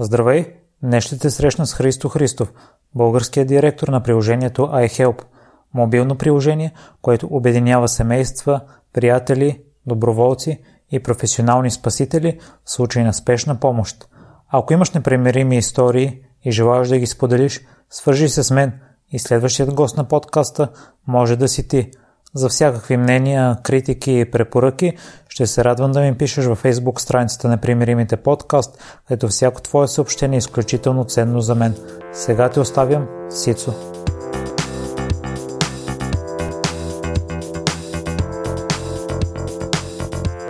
[0.00, 0.54] Здравей!
[0.82, 2.52] Днес ще те срещна с Христо Христов,
[2.94, 5.22] българският директор на приложението iHelp,
[5.74, 8.60] мобилно приложение, което обединява семейства,
[8.92, 14.08] приятели, доброволци и професионални спасители в случай на спешна помощ.
[14.48, 17.60] Ако имаш непремирими истории и желаеш да ги споделиш,
[17.90, 18.80] свържи се с мен
[19.12, 20.68] и следващият гост на подкаста
[21.06, 21.90] може да си ти–
[22.34, 24.92] за всякакви мнения, критики и препоръки
[25.28, 28.78] ще се радвам да ми пишеш във Facebook страницата на Примиримите подкаст,
[29.08, 31.74] където всяко твое съобщение е изключително ценно за мен.
[32.12, 33.74] Сега те оставям Сицо.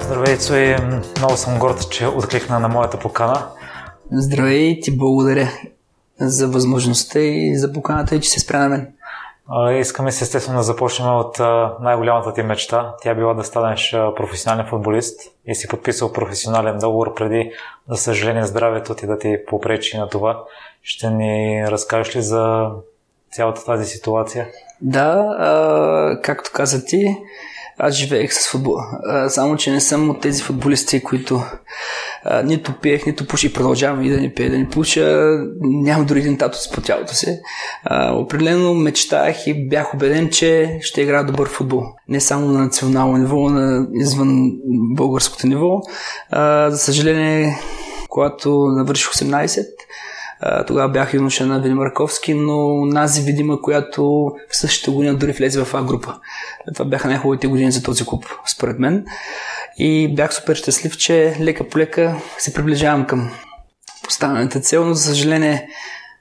[0.01, 0.77] Здравей, Цуи!
[1.19, 3.47] Много съм горд, че откликна на моята покана.
[4.13, 5.49] Здравей, ти благодаря
[6.21, 8.87] за възможността и за поканата и че се спря на мен.
[9.79, 11.39] Искаме се естествено да започнем от
[11.81, 12.95] най-голямата ти мечта.
[13.03, 17.53] Тя била да станеш професионален футболист и си подписал професионален договор преди,
[17.89, 20.45] за съжаление, здравето ти да ти попречи на това.
[20.83, 22.71] Ще ни разкажеш ли за
[23.33, 24.47] цялата тази ситуация?
[24.81, 27.17] Да, а, както каза ти,
[27.79, 28.83] аз живеех с футбола.
[29.29, 31.43] Само, че не съм от тези футболисти, които
[32.25, 33.53] а, нито пиех, нито пуши.
[33.53, 35.39] Продължавам и да не пия, да не пуша.
[35.61, 37.41] Нямам дори един татус по тялото си.
[37.85, 41.83] А, определено мечтах и бях убеден, че ще играя добър футбол.
[42.09, 44.53] Не само на национално ниво, на извън
[44.95, 45.81] българското ниво.
[46.31, 47.59] А, за съжаление,
[48.09, 49.67] когато навърших 18,
[50.67, 54.03] тогава бях юноша на Вили Марковски, но нази видима, която
[54.51, 56.15] в същата година дори влезе в А група.
[56.75, 59.07] Това бяха най-хубавите години за този клуб, според мен.
[59.79, 63.31] И бях супер щастлив, че лека по лека се приближавам към
[64.05, 65.69] поставената цел, но за съжаление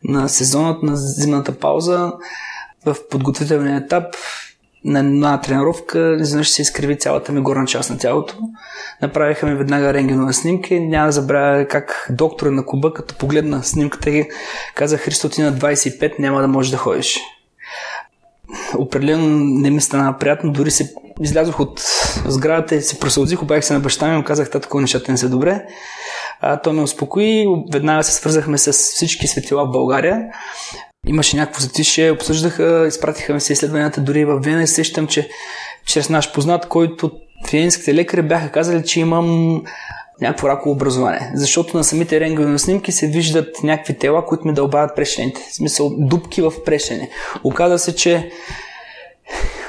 [0.04, 2.14] на сезонът, на зимната пауза,
[2.86, 4.16] в подготвителния етап
[4.86, 8.38] на една тренировка, изведнъж се изкриви цялата ми горна част на тялото.
[9.02, 13.64] Направиха ми веднага рентгенова снимка и няма да забравя как доктора на клуба, като погледна
[13.64, 14.30] снимката и
[14.76, 17.20] каза Христо, ти на 25 няма да можеш да ходиш.
[18.78, 21.82] Определено не ми стана приятно, дори се излязох от
[22.26, 25.30] сградата и се просълзих, обаях се на баща ми и казах, тата, нещата не са
[25.30, 25.66] добре.
[26.42, 30.22] А, той ме успокои, веднага се свързахме с всички светила в България
[31.08, 35.30] Имаше някакво затишие, обсъждаха, изпратиха ми се изследванията дори в Вена и сещам, че
[35.86, 37.12] чрез наш познат, който
[37.50, 39.62] финенските лекари бяха казали, че имам
[40.22, 41.32] някакво раково образование.
[41.34, 45.42] Защото на самите рентгенови снимки се виждат някакви тела, които ми дълбават прешените.
[45.50, 47.10] В смисъл, дупки в прешене.
[47.44, 48.32] Оказа се, че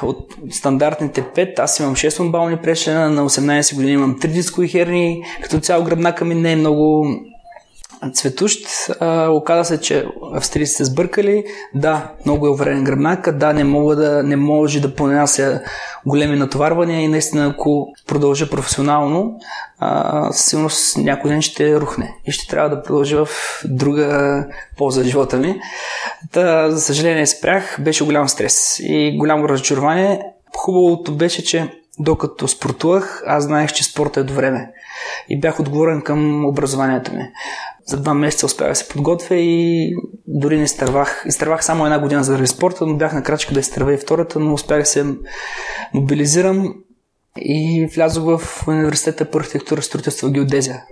[0.03, 5.25] от стандартните 5, аз имам 6 ломбални прешена, на 18 години имам 3 дискови херни,
[5.43, 7.07] като цяло гръбнака ми не е много
[8.15, 8.67] цветущ.
[9.01, 11.45] А, оказа се, че австрийците се сбъркали.
[11.75, 13.33] Да, много е уверен гръбнака.
[13.33, 15.61] Да, не, мога да, не може да понася
[16.07, 19.39] големи натоварвания и наистина, ако продължа професионално,
[19.79, 25.09] а, сигурно някой ден ще рухне и ще трябва да продължа в друга полза за
[25.09, 25.61] живота ми.
[26.33, 30.23] Та, за съжаление спрях, беше голям стрес и голямо разочарование.
[30.57, 34.71] Хубавото беше, че докато спортувах, аз знаех, че спорта е до време.
[35.29, 37.31] И бях отговорен към образованието ми.
[37.87, 39.93] За два месеца успях да се подготвя и
[40.27, 41.23] дори не изтървах.
[41.27, 44.55] Изтървах само една година заради спорта, но бях на крачка да изтървя и втората, но
[44.55, 45.07] успях да се
[45.95, 46.75] мобилизирам
[47.41, 50.83] и влязох в университета по архитектура, строителство и геодезия.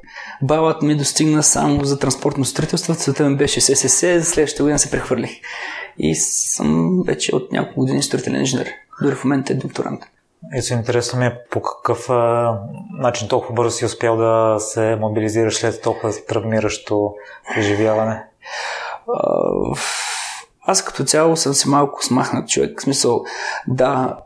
[0.42, 5.30] Балът ми достигна само за транспортно строителство, целта ми беше ССС, следващата година се прехвърлих.
[5.98, 8.68] И съм вече от няколко години строителен инженер.
[9.02, 10.00] Дори в момента е докторант.
[10.54, 12.54] Ето интересно ми е по какъв а,
[12.98, 17.14] начин толкова бързо си успял да се мобилизираш след толкова травмиращо
[17.54, 18.24] преживяване?
[20.62, 22.80] Аз като цяло съм си малко смахнат човек.
[22.80, 23.24] В смисъл,
[23.68, 24.16] да,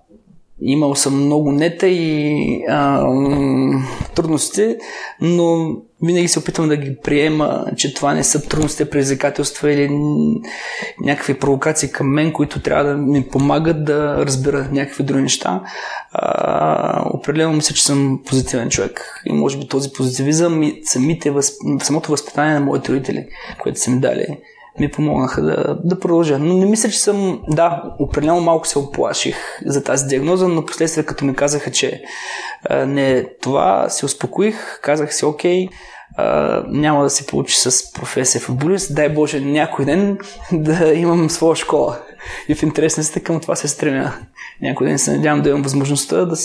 [0.62, 3.06] имал съм много нета и а,
[4.14, 4.76] трудности,
[5.20, 9.90] но винаги се опитвам да ги приема, че това не са трудности, предизвикателства или
[11.00, 15.62] някакви провокации към мен, които трябва да ми помагат да разбера някакви други неща.
[16.12, 19.22] А, определено мисля, че съм позитивен човек.
[19.26, 21.32] И може би този позитивизъм и самите,
[21.82, 23.26] самото възпитание на моите родители,
[23.62, 24.26] което са ми дали,
[24.78, 26.38] ми помогнаха да, да продължа.
[26.38, 27.40] Но не мисля, че съм...
[27.48, 29.36] Да, определено малко се оплаших
[29.66, 32.02] за тази диагноза, но последствие като ми казаха, че
[32.64, 35.68] а, не е това, се успокоих, казах си, окей,
[36.16, 38.94] а, няма да се получи с професия футболист.
[38.94, 40.18] Дай Боже, някой ден
[40.52, 41.98] да имам своя школа.
[42.48, 44.12] И в интересността към това се стремя.
[44.62, 46.36] Някой ден се надявам да имам възможността да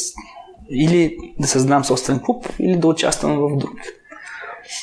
[0.69, 3.74] или да създам собствен клуб, или да участвам в друг.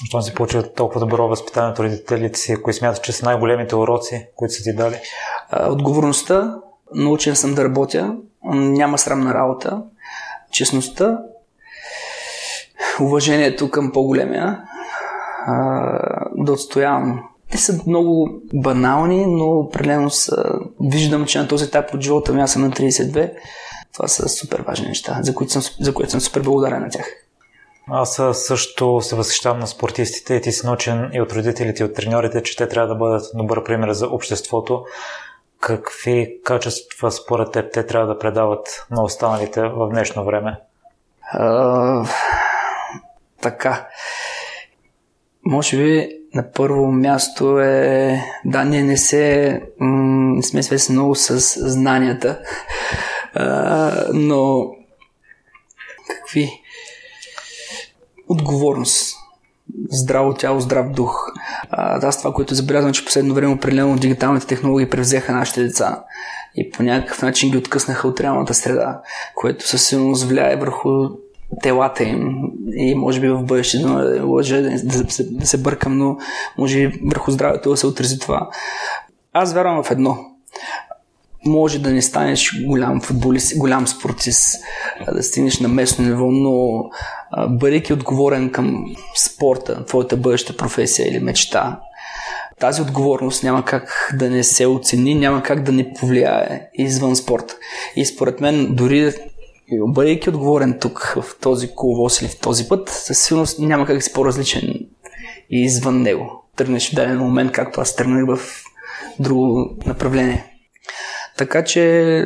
[0.01, 4.27] Защо си получил толкова добро възпитание от родителите си, кои смятат, че са най-големите уроци,
[4.37, 4.97] които са ти дали?
[5.69, 6.57] Отговорността,
[6.95, 8.17] научен съм да работя,
[8.53, 9.83] няма срамна работа,
[10.51, 11.19] честността,
[13.01, 14.63] уважението към по-големия,
[16.37, 17.25] да отстоявам.
[17.51, 20.45] Те са много банални, но определено са...
[20.81, 23.33] Виждам, че на този етап от живота ми аз съм на 32.
[23.93, 27.07] Това са супер важни неща, за които съм, за които съм супер благодарен на тях.
[27.89, 31.95] Аз също се възхищавам на спортистите и ти си научен и от родителите, и от
[31.95, 34.85] треньорите, че те трябва да бъдат добър пример за обществото.
[35.61, 40.57] Какви качества според теб те трябва да предават на останалите в днешно време?
[41.33, 42.07] А,
[43.41, 43.89] така.
[45.45, 51.15] Може би на първо място е да, ние не се м- не сме свесни много
[51.15, 51.39] с
[51.71, 52.41] знанията,
[53.35, 54.71] а, но
[56.09, 56.62] какви?
[58.29, 59.17] Отговорност.
[59.91, 61.27] Здраво тяло, здрав дух.
[61.71, 66.05] А, аз това, което забелязвам, че последно време определено дигиталните технологии превзеха нашите деца
[66.57, 69.01] и по някакъв начин ги откъснаха от реалната среда,
[69.35, 70.91] което със сигурност влияе върху
[71.63, 72.35] телата им
[72.77, 76.17] и може би в бъдеще да лъжа, да, да, да се бъркам, но
[76.59, 78.49] може би върху здравето да се отрази това.
[79.33, 80.19] Аз вярвам в едно.
[81.45, 84.61] Може да не станеш голям футболист, голям спортист,
[85.15, 86.85] да стигнеш на местно ниво, но
[87.49, 88.85] бъдейки отговорен към
[89.17, 91.81] спорта, твоята бъдеща професия или мечта,
[92.63, 97.57] тази отговорност няма как да не се оцени, няма как да не повлияе извън спорта.
[97.97, 99.13] И според мен, дори
[99.89, 104.03] бъдейки отговорен тук в този коловоз или в този път, със сигурност няма как да
[104.03, 104.75] си по-различен
[105.51, 106.45] и извън него.
[106.57, 108.65] Тръгнеш в даден момент, както аз тръгнах в
[109.19, 110.52] друго направление.
[111.37, 112.25] Така че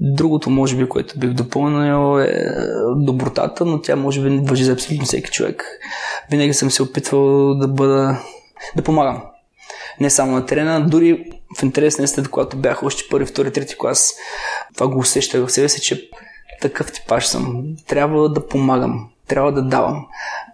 [0.00, 2.52] другото, може би, което бих допълнил е
[2.96, 5.64] добротата, но тя може би въжи за абсолютно всеки човек.
[6.30, 8.18] Винаги съм се опитвал да бъда
[8.76, 9.22] да помагам.
[10.00, 13.78] Не само на терена, дори в интерес на след когато бях още първи, втори, трети
[13.78, 14.14] клас,
[14.74, 16.10] това го усещах в себе си, че
[16.60, 17.64] такъв типаж съм.
[17.86, 20.06] Трябва да помагам, трябва да давам.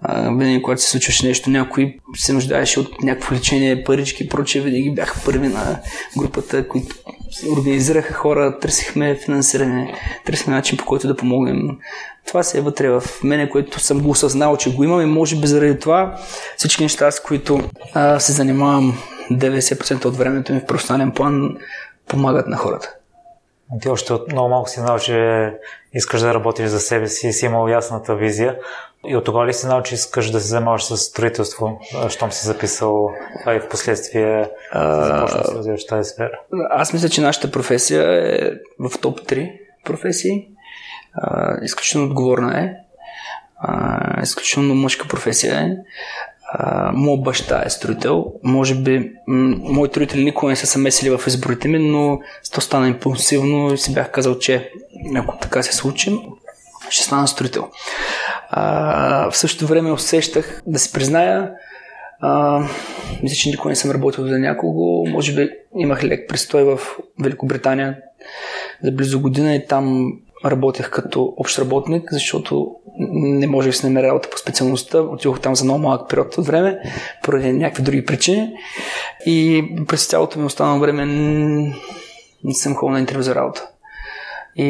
[0.09, 4.95] Винаги, когато се случваше нещо, някой се нуждаеше от някакво лечение, парички и прочее, винаги
[4.95, 5.81] бях първи на
[6.19, 6.97] групата, които
[7.59, 9.95] организираха хора, търсихме финансиране,
[10.25, 11.79] търсихме начин по който да помогнем.
[12.27, 15.37] Това се е вътре в мене, което съм го осъзнал, че го имам и може
[15.37, 16.19] би заради това
[16.57, 17.61] всички неща, с които
[17.95, 18.99] а, се занимавам
[19.31, 21.57] 90% от времето ми в професионален план,
[22.09, 22.96] помагат на хората.
[23.81, 25.51] Ти още от много малко си знал, че
[25.95, 28.59] искаш да работиш за себе си и си имал ясната визия.
[29.07, 32.47] И от тогава ли си знал, че искаш да се занимаваш с строителство, щом си
[32.47, 33.11] записал,
[33.47, 36.41] а и в последствие започна да се развиваш в тази сфера?
[36.71, 39.53] Аз мисля, че нашата професия е в топ 3
[39.85, 40.49] професии.
[41.15, 42.75] А, изключително отговорна е.
[43.59, 45.77] А, изключително мъжка професия е.
[46.93, 48.33] Моят баща е строител.
[48.43, 52.21] Може би м- моите родители никога не са се месили в изборите ми, но
[52.53, 54.71] то стана импулсивно и си бях казал, че
[55.17, 56.19] ако така се случи,
[56.91, 57.69] ще стана строител.
[58.51, 61.51] А, в същото време усещах да си призная,
[62.21, 62.63] а,
[63.23, 65.07] мисля, че никога не съм работил за някого.
[65.07, 66.81] Може би имах лек престой в
[67.21, 67.97] Великобритания
[68.83, 70.13] за близо година и там
[70.45, 74.99] работех като общ работник, защото не можех да се намеря работа по специалността.
[75.01, 76.79] Отидох там за много малък период от време,
[77.23, 78.53] поради някакви други причини.
[79.27, 81.07] И през цялото ми останало време
[82.45, 83.69] не съм ходил на интервю за работа.
[84.57, 84.65] И,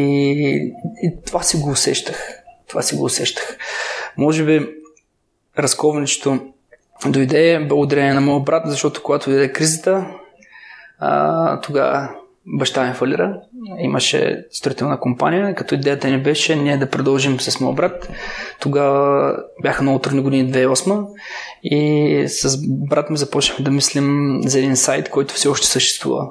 [1.02, 2.42] и това си го усещах.
[2.68, 3.58] Това си го усещах.
[4.16, 4.68] Може би
[5.58, 6.40] разковничето
[7.06, 10.06] дойде благодарение на моят брат, защото когато дойде кризата,
[11.62, 12.08] тогава
[12.46, 13.40] баща ми фалира.
[13.78, 18.08] Имаше строителна компания, като идеята ни беше ние да продължим с моят брат.
[18.60, 21.06] Тогава бяха много трудни години 2008
[21.62, 26.28] и с брат ми започнахме да мислим за един сайт, който все още съществува.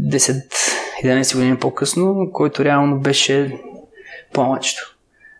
[0.00, 3.58] 10-11 години по-късно, който реално беше
[4.32, 4.96] пламъчето.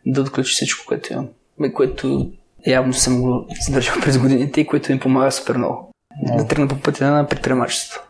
[0.06, 1.28] Да отключи всичко, което имам.
[1.74, 2.30] Което
[2.66, 5.90] явно съм го задържал през годините и което ми помага супер много.
[6.36, 8.07] Да тръгна по пътя на предприемачеството.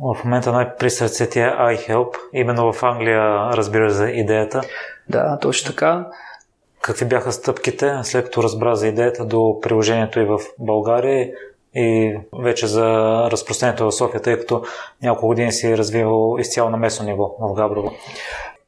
[0.00, 2.16] В момента най-при сърце ти е iHelp.
[2.32, 4.60] Именно в Англия разбира за идеята.
[5.08, 6.06] Да, точно така.
[6.82, 11.30] Какви бяха стъпките, след като разбра за идеята до приложението и в България
[11.74, 12.84] и вече за
[13.30, 14.62] разпространението в София, тъй като
[15.02, 17.92] няколко години си е развивал изцяло на местно ниво в Габрово?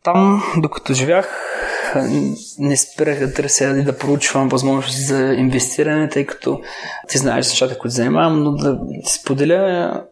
[0.03, 1.52] Там, докато живях,
[2.59, 6.61] не спирах да търся и да проучвам възможности за инвестиране, тъй като
[7.09, 10.03] ти знаеш нещата, които занимавам, но да споделя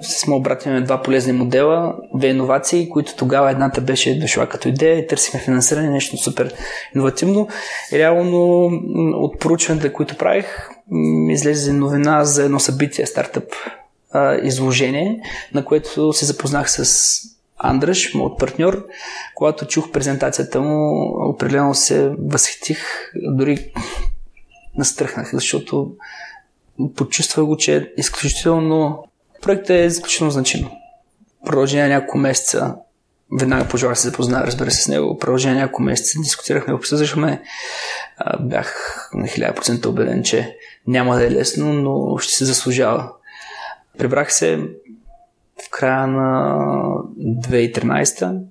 [0.00, 4.68] с моят брат имаме два полезни модела, две иновации, които тогава едната беше дошла като
[4.68, 6.54] идея и търсихме финансиране, нещо супер
[6.94, 7.48] иновативно.
[7.92, 8.70] Реално
[9.14, 10.68] от проучването, които правих,
[11.30, 13.44] излезе новина за едно събитие, стартъп
[14.42, 15.20] изложение,
[15.54, 18.86] на което се запознах с Андраш, моят партньор.
[19.34, 22.78] Когато чух презентацията му, определено се възхитих.
[23.14, 23.72] Дори
[24.78, 25.92] настръхнах, защото
[26.96, 29.04] почувствах го, че е изключително...
[29.42, 30.68] Проектът е изключително значим.
[31.44, 32.74] Продължение няколко месеца
[33.40, 35.18] веднага пожелах се запозная, разбира се, с него.
[35.18, 37.42] Продължение няколко месеца дискутирахме, обсъждахме.
[38.40, 40.56] Бях на 1000% убеден, че
[40.86, 43.10] няма да е лесно, но ще се заслужава.
[43.98, 44.60] Прибрах се
[45.66, 46.58] в края на
[47.18, 48.42] 2013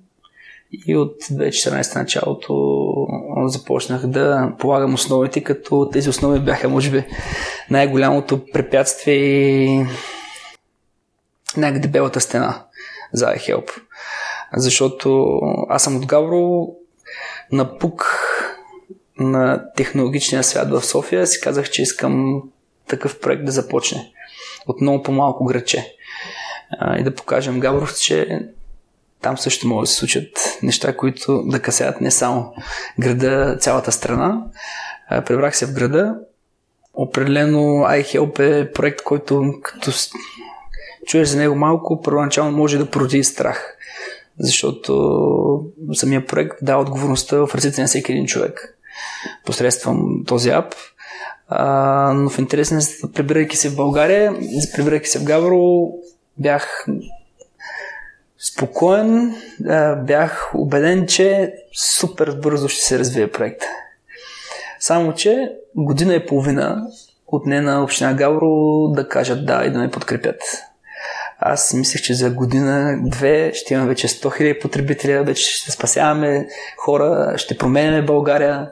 [0.86, 3.06] и от 2014 началото
[3.46, 7.04] започнах да полагам основите, като тези основи бяха, може би,
[7.70, 9.86] най-голямото препятствие и
[11.56, 12.64] най-дебелата стена
[13.12, 13.70] за iHelp.
[14.56, 16.66] Защото аз съм от Гавро,
[17.52, 18.20] напук
[19.18, 22.42] на технологичния свят в София, си казах, че искам
[22.88, 24.12] такъв проект да започне
[24.66, 25.96] от много по-малко граче.
[26.98, 28.40] И да покажем Габров, че
[29.22, 32.54] там също могат да се случат неща, които да касаят не само
[33.00, 34.44] града, цялата страна.
[35.26, 36.14] Пребрах се в града.
[36.94, 39.90] Определено iHelp е проект, който като
[41.06, 43.76] чуеш за него малко, първоначално може да породи страх.
[44.38, 44.92] Защото
[45.92, 48.78] самия проект дава отговорността в ръцете на всеки един човек
[49.46, 50.74] посредством този ап.
[51.48, 52.80] А, но в интересен,
[53.14, 54.34] прибирайки се в България,
[54.74, 55.88] прибирайки се в Гавро,
[56.38, 56.86] бях
[58.38, 59.34] спокоен,
[59.96, 63.66] бях убеден, че супер бързо ще се развие проекта.
[64.80, 66.86] Само, че година и половина
[67.26, 70.42] отне на община Гавро да кажат да и да ме подкрепят.
[71.38, 77.34] Аз мислех, че за година-две ще имаме вече 100 000 потребителя, вече ще спасяваме хора,
[77.36, 78.70] ще променяме България.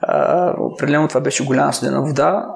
[0.00, 2.46] А, определено това беше голяма студена вода,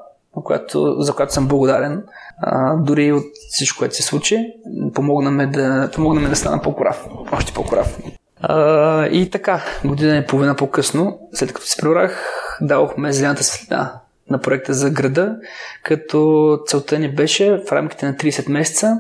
[0.41, 2.05] която, за която съм благодарен.
[2.39, 4.53] А, дори от всичко, което се случи,
[4.95, 7.99] помогна ме да, помогна ме да стана по-корав, още по-корав.
[8.41, 14.41] А, и така, година и половина по-късно, след като се прибрах, дадохме зелената светлина на
[14.41, 15.37] проекта за града,
[15.83, 18.99] като целта ни беше в рамките на 30 месеца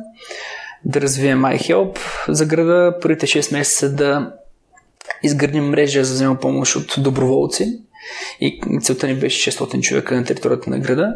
[0.85, 1.99] да развием iHelp
[2.29, 4.33] за града, първите 6 месеца да
[5.23, 7.83] изградим мрежа за взаимопомощ от доброволци
[8.41, 11.15] и целта ни беше 600 човека на територията на града.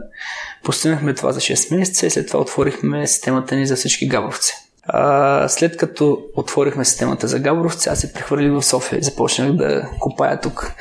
[0.64, 4.54] Постигнахме това за 6 месеца и след това отворихме системата ни за всички габровци.
[4.88, 9.90] А, след като отворихме системата за габровци, аз се прехвърлих в София и започнах да
[10.00, 10.72] копая тук.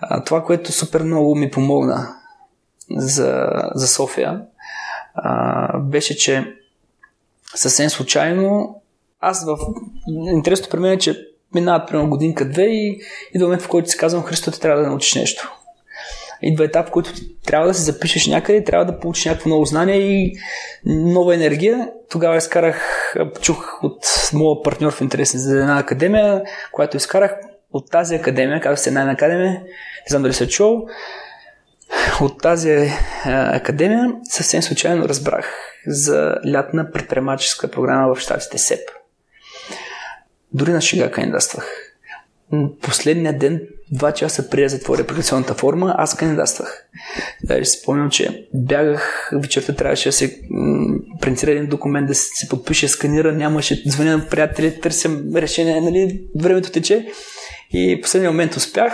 [0.00, 2.14] А, това, което супер много ми помогна
[2.90, 4.40] за, за София,
[5.14, 6.54] а, беше, че
[7.54, 8.80] съвсем случайно
[9.20, 9.58] аз в...
[10.08, 13.00] Интересното при мен е, че минават примерно годинка-две и
[13.34, 15.52] идва момент, в който си казвам, Христо, ти трябва да научиш нещо.
[16.42, 17.10] Идва етап, в който
[17.46, 20.36] трябва да се запишеш някъде, трябва да получиш някакво ново знание и
[20.86, 21.88] нова енергия.
[22.10, 26.42] Тогава изкарах, чух от моя партньор в интерес за една академия,
[26.72, 27.34] която изкарах
[27.72, 30.82] от тази академия, казва се една академия, не знам дали се чул,
[32.20, 32.90] от тази
[33.24, 35.46] академия съвсем случайно разбрах
[35.86, 38.88] за лятна предприемаческа програма в щатите СЕП.
[40.54, 41.66] Дори на шега кандидатствах.
[42.82, 46.86] Последния ден, два часа преди да затворя апликационната форма, аз кандидатствах.
[47.44, 50.40] Даже спомням, че бягах, вечерта трябваше да се
[51.20, 56.70] принцира един документ, да се подпише, сканира, нямаше, звъня на приятели, търсям решение, нали, времето
[56.70, 57.08] тече.
[57.72, 58.92] И последния момент успях,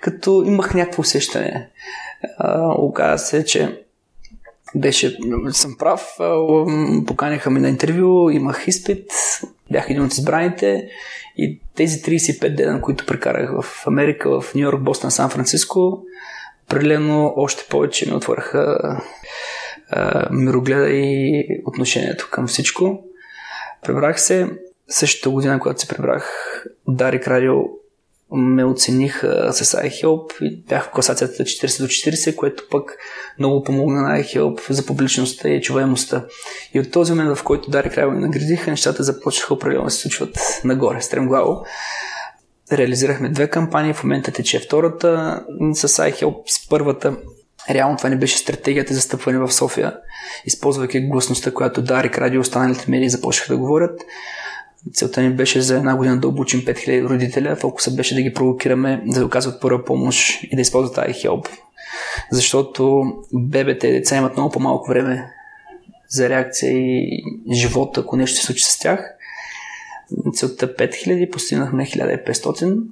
[0.00, 1.68] като имах някакво усещане.
[2.78, 3.80] оказа се, че
[4.74, 5.18] беше,
[5.52, 6.16] съм прав,
[7.06, 9.10] поканяха ми на интервю, имах изпит,
[9.70, 10.88] бях един от избраните
[11.36, 16.02] и тези 35 дена, които прекарах в Америка, в Нью Йорк, Бостон, Сан Франциско,
[16.66, 18.78] определено още повече ми отвориха
[20.30, 23.04] мирогледа и отношението към всичко.
[23.82, 24.50] Пребрах се
[24.88, 27.54] същата година, когато се пребрах, Дарик Радио
[28.32, 32.96] ме оцениха с iHelp и бях в класацията 40 до 40, което пък
[33.38, 36.24] много помогна на iHelp за публичността и чуваемостта.
[36.74, 40.00] И от този момент, в който Дарик Райва ме наградиха, нещата започнаха определено да се
[40.00, 41.64] случват нагоре, стремглаво.
[42.72, 45.40] Реализирахме две кампании, в момента тече втората
[45.74, 47.16] с iHelp, с първата
[47.70, 49.96] Реално това не беше стратегията за стъпване в София,
[50.46, 54.00] използвайки гласността, която Дарик Радио и останалите медии започнаха да говорят.
[54.92, 57.56] Целта ни беше за една година да обучим 5000 родителя.
[57.56, 61.48] Фокуса беше да ги провокираме да оказват първа помощ и да използват iHelp.
[62.30, 65.32] Защото бебете и деца имат много по-малко време
[66.08, 67.22] за реакция и
[67.52, 69.14] живота, ако нещо се случи с тях.
[70.34, 72.82] Целта 5000, постигнахме 1500.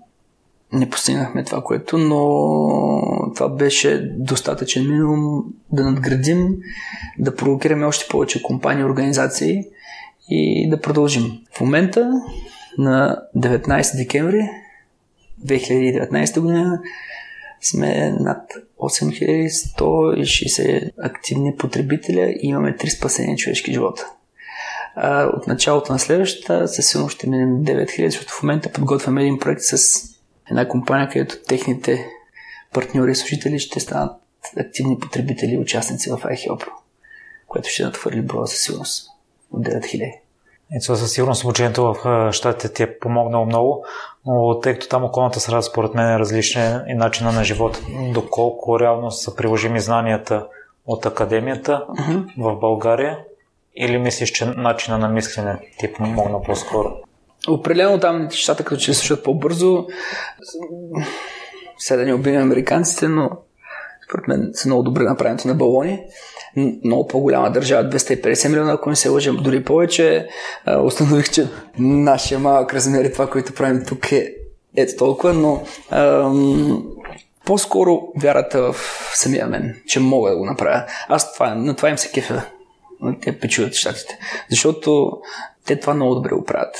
[0.72, 6.56] Не постигнахме това, което, но това беше достатъчен минимум да надградим,
[7.18, 9.64] да провокираме още повече компании, организации–
[10.32, 11.38] и да продължим.
[11.56, 12.10] В момента
[12.78, 14.48] на 19 декември
[15.46, 16.80] 2019 година
[17.60, 24.06] сме над 8160 активни потребителя и имаме 3 спасени човешки живота.
[24.94, 29.38] А, от началото на следващата със сигурно ще минем 9000, защото в момента подготвяме един
[29.38, 30.02] проект с
[30.50, 32.06] една компания, където техните
[32.72, 34.12] партньори и служители ще станат
[34.58, 36.68] активни потребители и участници в iHelp,
[37.48, 39.08] което ще надхвърли броя със сигурност
[39.50, 40.21] от 9000.
[40.74, 43.84] И това със сигурност обучението в щатите ти е помогнало много,
[44.26, 47.80] но тъй като там околната среда според мен е различна и начина на живота,
[48.14, 50.46] доколко реално са приложими знанията
[50.86, 51.86] от академията
[52.38, 53.18] в България
[53.76, 56.96] или мислиш, че начина на мислене ти е помогна по-скоро?
[57.48, 59.86] Определено там нещата като че се по-бързо.
[61.78, 63.30] Сега да не обвиням американците, но
[64.08, 66.04] според мен са много добре направенето на балони
[66.56, 70.28] много по-голяма държава, 250 милиона, ако не се лъжам, дори повече.
[70.84, 74.34] установих, че нашия малък размер е това, което правим тук е
[74.76, 76.84] ето толкова, но ам,
[77.44, 78.76] по-скоро вярата в
[79.14, 80.84] самия мен, че мога да го направя.
[81.08, 82.46] Аз това, на това им се кефа.
[83.22, 84.18] Те печуват щатите.
[84.50, 85.12] Защото
[85.66, 86.76] те това много добре го правят.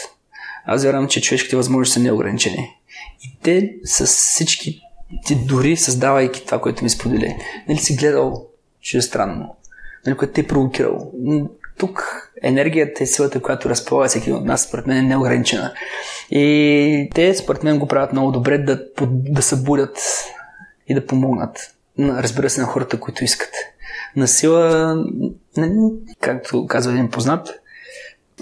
[0.67, 2.77] Аз вярвам, че човешките възможности са неограничени.
[3.23, 4.81] И те с всички,
[5.27, 7.37] ти дори създавайки това, което ми сподели,
[7.69, 8.47] нали си гледал,
[8.81, 9.57] че е странно
[10.07, 11.13] нали, което те е провокирало.
[11.79, 15.73] Тук енергията и силата, която разполага всеки от нас, според мен е неограничена.
[16.31, 19.99] И те, според мен, го правят много добре да, да събудят
[20.89, 21.75] и да помогнат.
[21.99, 23.51] Разбира се, на хората, които искат.
[24.17, 24.97] На сила,
[26.21, 27.49] както казва един познат,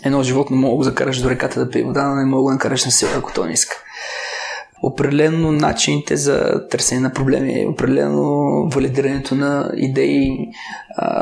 [0.05, 2.85] едно животно мога да закараш до реката да пие вода, но не мога да накараш
[2.85, 3.77] на сила, ако то не иска
[4.83, 8.25] определено начините за търсене на проблеми, определено
[8.69, 10.49] валидирането на идеи.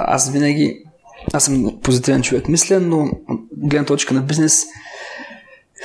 [0.07, 0.85] Аз винаги,
[1.33, 3.11] аз съм позитивен човек, мисля, но
[3.57, 4.65] гледна точка на бизнес,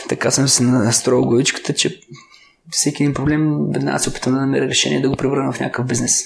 [0.10, 2.00] така съм се настроил главичката, че
[2.70, 6.26] всеки един проблем веднага се опитам да намеря решение да го превърна в някакъв бизнес.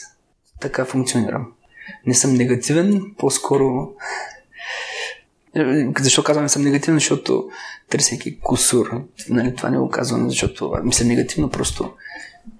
[0.62, 1.48] Така функционирам.
[2.06, 3.90] Не съм негативен, по-скоро
[6.00, 7.00] защо казвам не съм негативен?
[7.00, 7.50] Защото
[7.90, 11.94] търсейки кусур, нали, това не го казвам, защото мисля негативно, просто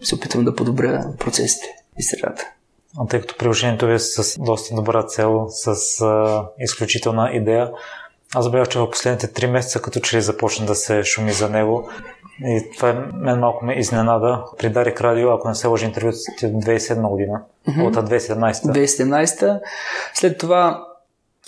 [0.02, 1.68] се опитвам да подобря процесите
[2.00, 2.52] и средата.
[3.00, 7.72] А тъй като приложението ви е с доста добра цел, с а, изключителна идея,
[8.36, 11.50] аз забравях, че в последните три месеца като че ли започна да се шуми за
[11.50, 11.90] него.
[12.42, 14.44] И това е, мен малко ме изненада.
[14.58, 17.42] При Дарик Радио, ако не се лъжи интервюто, ти от 2007 година.
[17.68, 17.88] Mm-hmm.
[17.88, 18.52] От 2017.
[18.52, 19.60] 2017.
[20.14, 20.87] След това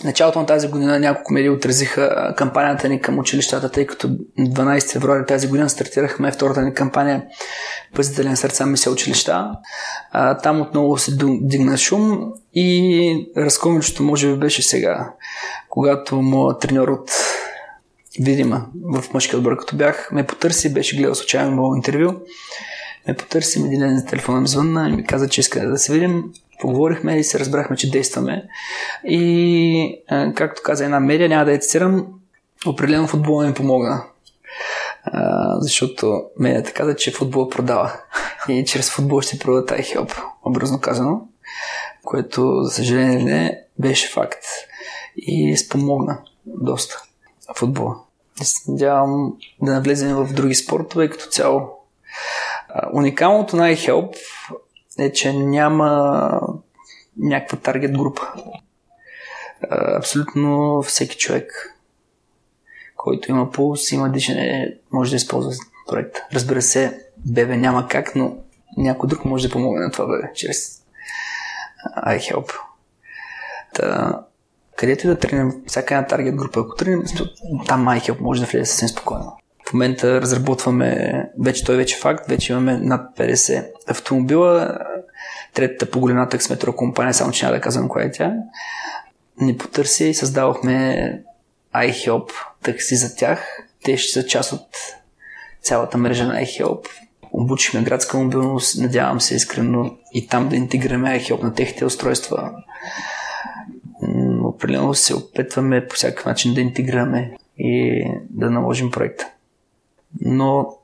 [0.03, 5.25] началото на тази година няколко медии отразиха кампанията ни към училищата, тъй като 12 февруари
[5.25, 7.23] тази година стартирахме втората ни кампания
[7.95, 9.51] Пазителен сърца мисля училища.
[10.11, 15.13] А, там отново се дигна шум и разкомичето може би беше сега,
[15.69, 17.11] когато моят треньор от
[18.19, 22.13] Видима в мъжки отбор, като бях, ме потърси, беше гледал случайно моят интервю,
[23.07, 25.93] ме потърси, ми ден за телефона ми звънна и ми каза, че иска да се
[25.93, 26.23] видим
[26.59, 28.47] поговорихме и се разбрахме, че действаме.
[29.03, 30.01] И,
[30.35, 32.07] както каза една медия, няма да я цитирам,
[32.65, 34.03] определено футбола ми помогна.
[35.59, 37.93] защото медията каза, че футбол продава.
[38.49, 40.11] И чрез футбол ще продава тази хелп,
[40.45, 41.21] образно казано.
[42.03, 44.43] Което, за съжаление не, беше факт.
[45.17, 47.01] И спомогна доста
[47.55, 47.95] футбола.
[48.67, 51.69] Надявам да навлезем в други спортове като цяло.
[52.93, 54.15] Уникалното на iHelp
[54.99, 56.41] е, че няма
[57.17, 58.21] някаква таргет група.
[59.97, 61.75] Абсолютно всеки човек,
[62.95, 65.51] който има пулс, има дишане, може да използва
[65.87, 66.27] проекта.
[66.33, 68.37] Разбира се, бебе няма как, но
[68.77, 70.81] някой друг може да помогне на това бебе чрез
[72.07, 72.53] iHelp.
[73.73, 74.19] Та,
[74.75, 77.03] където и да тренем, всяка една таргет група, ако тренем,
[77.67, 79.37] там iHelp може да влезе съвсем спокойно.
[79.69, 84.77] В момента разработваме, вече той вече е факт, вече имаме над 50 автомобила,
[85.53, 88.33] третата по големина таксиметро компания, само че няма да казвам коя е тя,
[89.41, 91.21] ни потърси и създавахме
[91.75, 92.31] iHelp
[92.63, 93.63] такси за тях.
[93.83, 94.67] Те ще са част от
[95.61, 96.85] цялата мрежа на iHelp.
[97.31, 102.51] Обучихме градска мобилност, надявам се искрено и там да интегрираме iHelp на техните устройства.
[104.43, 109.31] Определено се опитваме по всякакъв начин да интегрираме и да наложим проекта.
[110.21, 110.77] Но,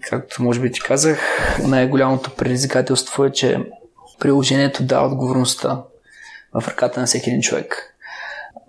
[0.00, 1.20] както може би ти казах,
[1.66, 3.70] най-голямото предизвикателство е, че
[4.20, 5.82] приложението дава отговорността
[6.54, 7.96] в ръката на всеки един човек.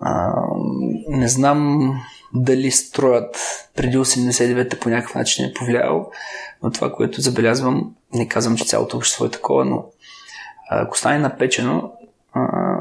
[0.00, 0.32] А,
[1.08, 1.92] не знам
[2.34, 3.36] дали строят
[3.76, 6.10] преди 89-та по някакъв начин е повлиял,
[6.62, 9.84] но това, което забелязвам, не казвам, че цялото общество е такова, но
[10.70, 11.92] ако стане напечено,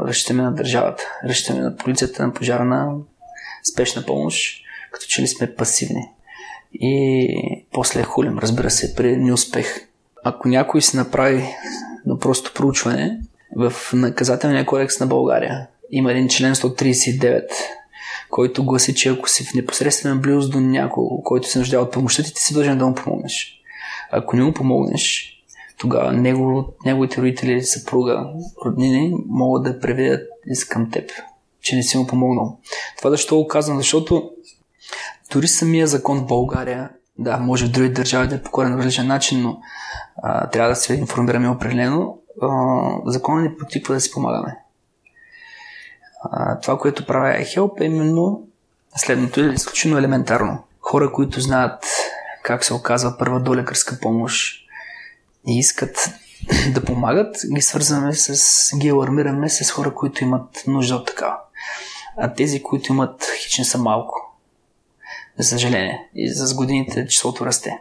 [0.06, 2.94] разчитаме на държавата, разчитаме на полицията, на пожарна,
[3.74, 6.10] спешна помощ, като че ли сме пасивни.
[6.74, 9.88] И после хулим, разбира се, при неуспех.
[10.24, 11.44] Ако някой си направи
[12.06, 13.20] но просто проучване
[13.56, 15.68] в наказателния кодекс на България.
[15.92, 17.44] Има един член 139,
[18.30, 22.24] който гласи, че ако си в непосредствена близост до някого, който се нуждае от помощта
[22.24, 23.62] ти, си дължен да му помогнеш.
[24.12, 25.36] Ако не му помогнеш,
[25.78, 28.28] тогава него, неговите родители, съпруга,
[28.66, 30.28] роднини могат да преведат
[30.70, 31.10] към теб,
[31.62, 32.58] че не си му помогнал.
[32.98, 33.78] Това защо го казвам?
[33.78, 34.32] Защото
[35.32, 36.90] дори самия закон в България,
[37.20, 39.58] да, може в други държави да е покорен на различен начин, но
[40.24, 42.18] а, трябва да се информираме определено.
[43.06, 44.58] законът ни потиква да си помагаме.
[46.24, 48.44] А, това, което прави iHelp е именно
[48.96, 50.64] следното е изключително елементарно.
[50.80, 51.86] Хора, които знаят
[52.44, 54.58] как се оказва първа долекарска помощ
[55.48, 56.10] и искат
[56.74, 61.38] да помагат, ги свързваме с, ги алармираме с хора, които имат нужда от такава.
[62.18, 64.21] А тези, които имат хичен са малко.
[65.40, 66.10] За съжаление.
[66.16, 67.78] И с годините числото расте.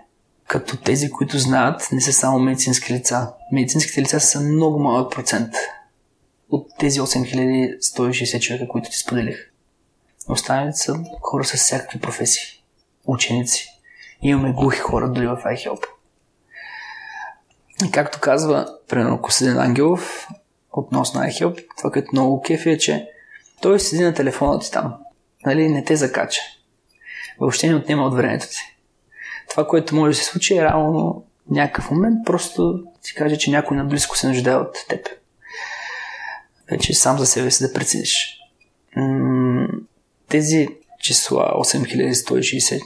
[0.46, 3.32] Като тези, които знаят, не са само медицински лица.
[3.52, 5.54] Медицинските лица са много малък процент
[6.50, 9.50] от тези 8160 човека, които ти споделих.
[10.28, 12.62] Останалите са хора с всякакви професии.
[13.06, 13.68] Ученици.
[14.22, 15.84] Имаме глухи хора дори в iHelp.
[17.86, 20.28] И както казва, примерно Косъден Ангелов,
[20.72, 23.08] относно iHelp, това като много кефи е, че
[23.60, 24.94] той седи на телефона ти там.
[25.46, 26.40] Нали, не те закача.
[27.40, 28.76] Въобще не отнема от времето ти.
[29.50, 33.76] Това, което може да се случи е равно някакъв момент, просто ти каже, че някой
[33.76, 35.08] наблизко се нуждае от теб
[36.70, 38.40] вече сам за себе си да прецениш.
[40.28, 40.68] Тези
[41.00, 42.80] числа 8160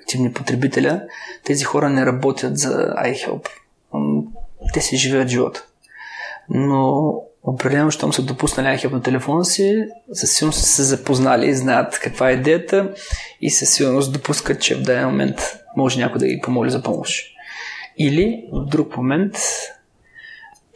[0.00, 1.02] активни потребителя,
[1.44, 3.48] тези хора не работят за iHelp.
[4.74, 5.66] Те си живеят живота.
[6.48, 7.14] Но
[7.46, 12.30] определено, щом са допуснали iHelp на телефона си, със сигурност са се запознали, знаят каква
[12.30, 12.94] е идеята
[13.40, 15.40] и със сигурност допускат, че в даден момент
[15.76, 17.26] може някой да ги помоли за помощ.
[17.98, 19.36] Или в друг момент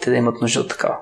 [0.00, 0.96] те да имат нужда от такава.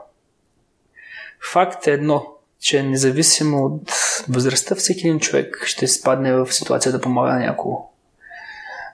[1.53, 2.27] Факт е едно,
[2.61, 3.93] че независимо от
[4.29, 7.91] възрастта, всеки един човек ще спадне в ситуация да помага на някого.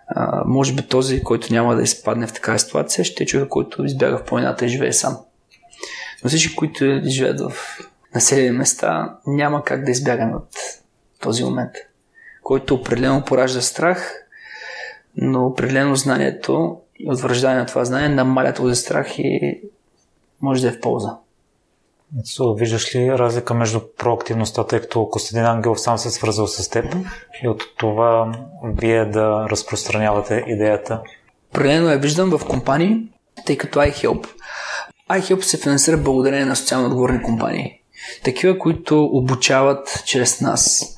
[0.07, 3.85] А, може би този, който няма да изпадне в такава ситуация, ще е човек, който
[3.85, 5.19] избяга в планината и живее сам.
[6.25, 7.53] Но всички, които живеят в
[8.15, 10.49] населени места, няма как да избягаме от
[11.21, 11.73] този момент,
[12.43, 14.15] който определено поражда страх,
[15.17, 19.61] но определено знанието и утвърждане на това знание намаля този страх и
[20.43, 21.17] може да е в полза.
[22.23, 26.69] So, виждаш ли разлика между проактивността, тъй като Костадин Ангелов сам се е свързал с
[26.69, 26.97] теб
[27.43, 28.33] и от това
[28.65, 31.03] вие да разпространявате идеята?
[31.51, 33.09] Определено я виждам в компании,
[33.47, 34.27] тъй като iHelp.
[35.11, 37.81] iHelp се финансира благодарение на социално отговорни компании.
[38.25, 40.95] Такива, които обучават чрез нас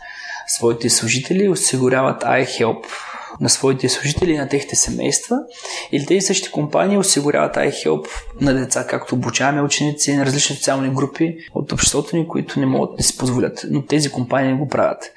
[0.47, 2.85] своите служители, осигуряват iHelp
[3.41, 5.39] на своите служители и на техните семейства.
[5.93, 8.07] Или тези същи компании осигуряват iHelp
[8.41, 12.97] на деца, както обучаваме ученици на различни социални групи от обществото ни, които не могат
[12.97, 13.67] да си позволят.
[13.71, 15.13] Но тези компании го правят.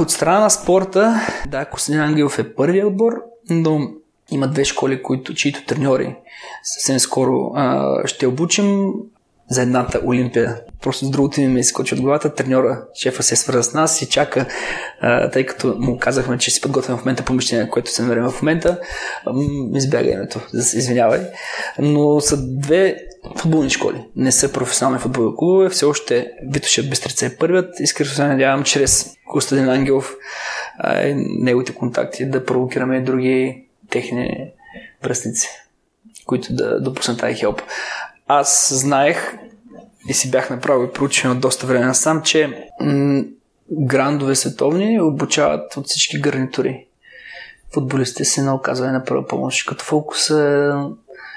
[0.00, 3.12] от страна на спорта, да, Костин Ангелов е първият отбор,
[3.50, 3.80] но
[4.34, 6.16] има две школи, които, чието треньори
[6.62, 8.92] съвсем скоро а, ще обучим
[9.50, 10.60] за едната Олимпия.
[10.82, 12.34] Просто с другото ми ме изкочи от главата.
[12.34, 14.46] Треньора, шефа се свърза с нас и чака,
[15.00, 18.42] а, тъй като му казахме, че си подготвяме в момента помещение, което се намерим в
[18.42, 18.78] момента.
[19.74, 21.20] Избяга името, извинявай.
[21.78, 22.96] Но са две
[23.36, 24.04] футболни школи.
[24.16, 25.68] Не са професионални футболни клубове.
[25.68, 27.80] Все още Витоша Бестрица е първият.
[27.80, 30.14] Искрено се надявам чрез Костадин Ангелов
[30.78, 34.50] а, неговите контакти да провокираме и други техни
[35.02, 35.48] връзници,
[36.26, 37.62] които да допуснат тази хелп
[38.26, 39.38] аз знаех
[40.08, 43.24] и си бях направил проучване от доста време насам, че м-
[43.70, 46.86] грандове световни обучават от всички гарнитури.
[47.74, 49.68] Футболистите се на оказване на първа помощ.
[49.68, 50.70] Като фокус е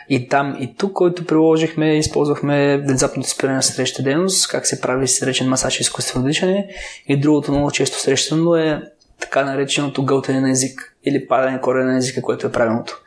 [0.09, 5.07] и там, и тук, който приложихме, използвахме внезапното спиране на среща дейност, как се прави
[5.07, 6.67] сречен масаж и изкуствено дишане.
[7.07, 8.81] И другото много често срещано е
[9.19, 13.03] така нареченото гълтане на език или падане корена на езика, което е правилното.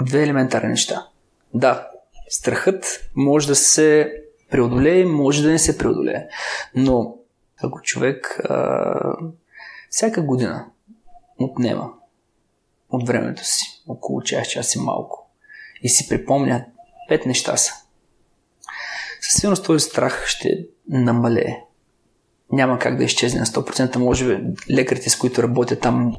[0.00, 1.06] Две елементарни неща.
[1.54, 1.88] Да,
[2.32, 4.12] Страхът може да се
[4.50, 6.26] преодолее, може да не се преодолее.
[6.74, 7.16] Но
[7.62, 9.16] ако човек а,
[9.90, 10.66] всяка година
[11.38, 11.92] отнема
[12.90, 15.30] от времето си около час, час и малко
[15.82, 16.64] и си припомня
[17.08, 17.72] пет неща са,
[19.20, 21.56] със сигурност този страх ще намалее.
[22.52, 23.96] Няма как да изчезне на 100%.
[23.96, 26.16] Може би лекарите, с които работят там,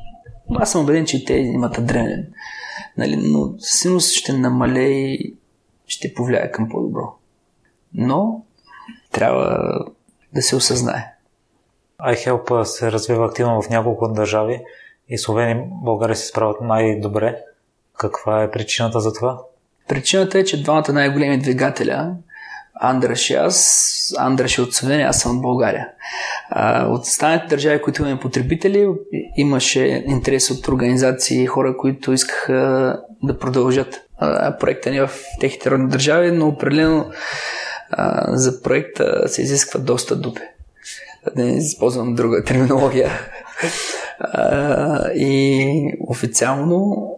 [0.50, 2.26] аз съм убеден, че и те имат адреналин.
[2.98, 3.18] Нали?
[3.18, 5.36] Но сигурност ще намалее и
[5.88, 7.16] ще повлияе към по-добро.
[7.94, 8.44] Но
[9.12, 9.70] трябва
[10.34, 11.14] да се осъзнае.
[12.02, 14.62] iHelp се развива активно в няколко държави
[15.10, 17.38] и Словения България се справят най-добре.
[17.98, 19.42] Каква е причината за това?
[19.88, 22.16] Причината е, че двамата най-големи двигателя,
[22.76, 25.88] Андраш и аз, Андраш е от Словения, аз съм от България.
[26.88, 28.88] От останалите държави, които имаме потребители,
[29.38, 34.02] имаше интерес от организации и хора, които искаха да продължат
[34.60, 35.10] проекта ни в
[35.40, 37.12] техните родни държави, но определено
[38.28, 40.42] за проекта се изисква доста дупе.
[41.36, 43.12] Да не използвам друга терминология.
[45.16, 47.10] И официално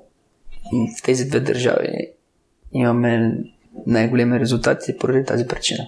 [1.00, 2.12] в тези две държави
[2.74, 3.34] имаме
[3.88, 5.88] най-големи резултати поради тази причина.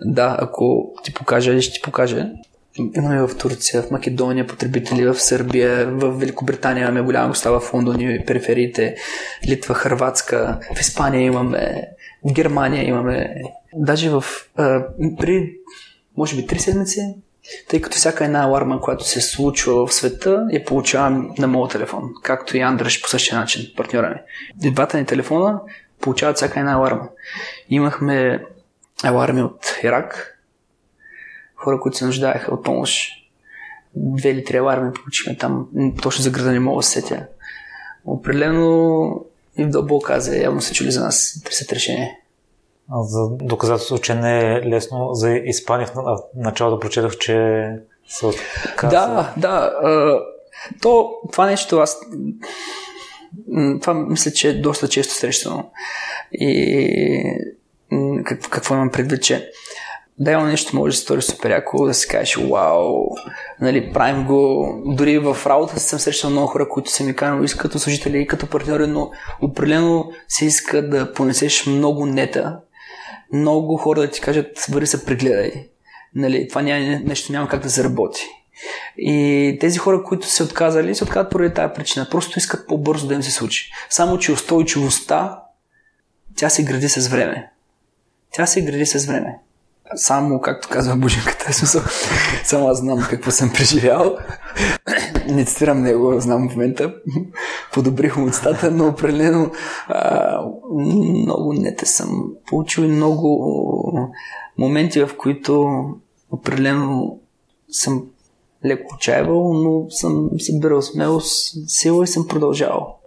[0.00, 2.30] Да, ако ти покажа, ще ти покажа.
[2.96, 8.00] Имаме в Турция, в Македония потребители, в Сърбия, в Великобритания имаме голяма гостава в Лондон
[8.00, 8.96] и перифериите,
[9.48, 11.88] Литва, Хрватска, в Испания имаме,
[12.24, 13.34] в Германия имаме.
[13.74, 14.24] Даже в,
[14.56, 14.84] а,
[15.18, 15.52] при,
[16.16, 17.14] може би, три седмици,
[17.68, 22.02] тъй като всяка една аларма, която се случва в света, я получавам на моят телефон,
[22.22, 24.70] както и Андреш по същия начин, партньора ми.
[24.70, 25.60] Двата ни телефона
[26.00, 27.08] получават всяка една аларма.
[27.68, 28.44] Имахме
[29.04, 30.38] аларми от Ирак,
[31.56, 33.12] хора, които се нуждаеха от помощ.
[33.94, 35.68] Две или три аларми получихме там,
[36.02, 37.26] точно за града не мога да сетя.
[38.04, 39.24] Определено
[39.56, 42.18] и в дълбока Азия явно се чули за нас търсят решение.
[43.00, 47.68] За доказателство, че не е лесно за Испания, в началото прочетох, че
[48.08, 48.90] се отказа.
[48.90, 49.72] Да, да.
[50.82, 52.00] То, това нещо аз
[53.80, 55.70] това мисля, че е доста често срещано.
[56.32, 57.32] И
[58.24, 59.50] какво, какво имам предвид, че
[60.20, 63.06] да има нещо може да се стори супер яко, да се кажеш, вау,
[63.60, 64.72] нали, правим го.
[64.86, 68.26] Дори в работа съм срещал много хора, които са ми канали и като служители, и
[68.26, 69.10] като партньори, но
[69.42, 72.60] определено се иска да понесеш много нета.
[73.32, 75.52] Много хора да ти кажат, бъди се прегледай.
[76.14, 78.28] Нали, това няма, нещо няма как да заработи.
[78.98, 82.06] И тези хора, които се отказали, се отказват поради тази причина.
[82.10, 83.70] Просто искат по-бързо да им се случи.
[83.90, 85.42] Само, че устойчивостта,
[86.36, 87.50] тя се гради с време.
[88.32, 89.38] Тя се гради с време.
[89.94, 91.82] Само, както казва Божинката, смисъл,
[92.44, 94.18] само аз знам какво съм преживял.
[95.28, 96.94] Не цитирам него, знам в момента.
[97.72, 99.50] Подобрих му стата, но определено
[99.88, 100.40] а,
[100.74, 104.12] много нете съм получил и много
[104.58, 105.84] моменти, в които
[106.30, 107.18] определено
[107.70, 108.02] съм
[108.66, 112.98] леко отчаявал, но съм събирал смелост, сила и съм продължавал.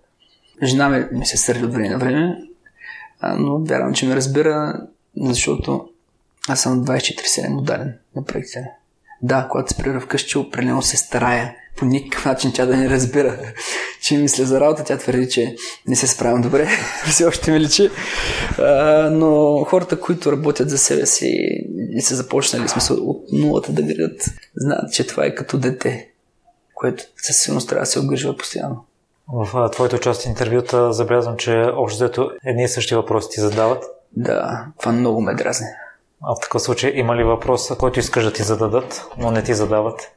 [0.63, 2.37] Жена ми, ми се сърди от време на време,
[3.37, 4.87] но вярвам, че ме разбира,
[5.17, 5.89] защото
[6.47, 8.71] аз съм 24-7 отдаден на проектите.
[9.23, 13.39] Да, когато се прибира вкъщи, определено се старая по никакъв начин тя да не разбира,
[14.01, 14.83] че мисля за работа.
[14.83, 15.55] Тя твърди, че
[15.87, 16.67] не се справям добре.
[17.09, 17.89] Все още ми личи.
[18.59, 21.27] А, но хората, които работят за себе си
[21.91, 26.09] и са започнали смисъл от нулата да градят, знаят, че това е като дете,
[26.73, 28.85] което със сигурност трябва да се обгрижва постоянно.
[29.33, 33.83] В твоето част интервюта забелязвам, че общо взето едни и същи въпроси ти задават.
[34.17, 35.67] Да, това много ме дразни.
[36.23, 39.53] А в такъв случай има ли въпрос, който искаш да ти зададат, но не ти
[39.53, 40.11] задават?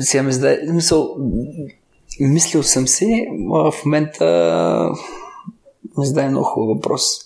[0.00, 1.16] Сега ми зададе, мисъл,
[2.20, 4.24] мислил съм си, в момента
[5.98, 7.25] ми зададе много хубав въпрос.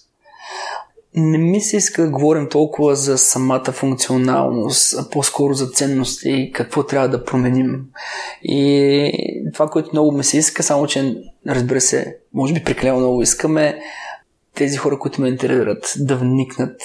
[1.15, 6.53] Не ми се иска да говорим толкова за самата функционалност, а по-скоро за ценности и
[6.53, 7.85] какво трябва да променим.
[8.43, 11.15] И това, което много ми се иска, само че,
[11.47, 13.81] разбира се, може би прекалено много искаме,
[14.55, 16.83] тези хора, които ме интересират, да вникнат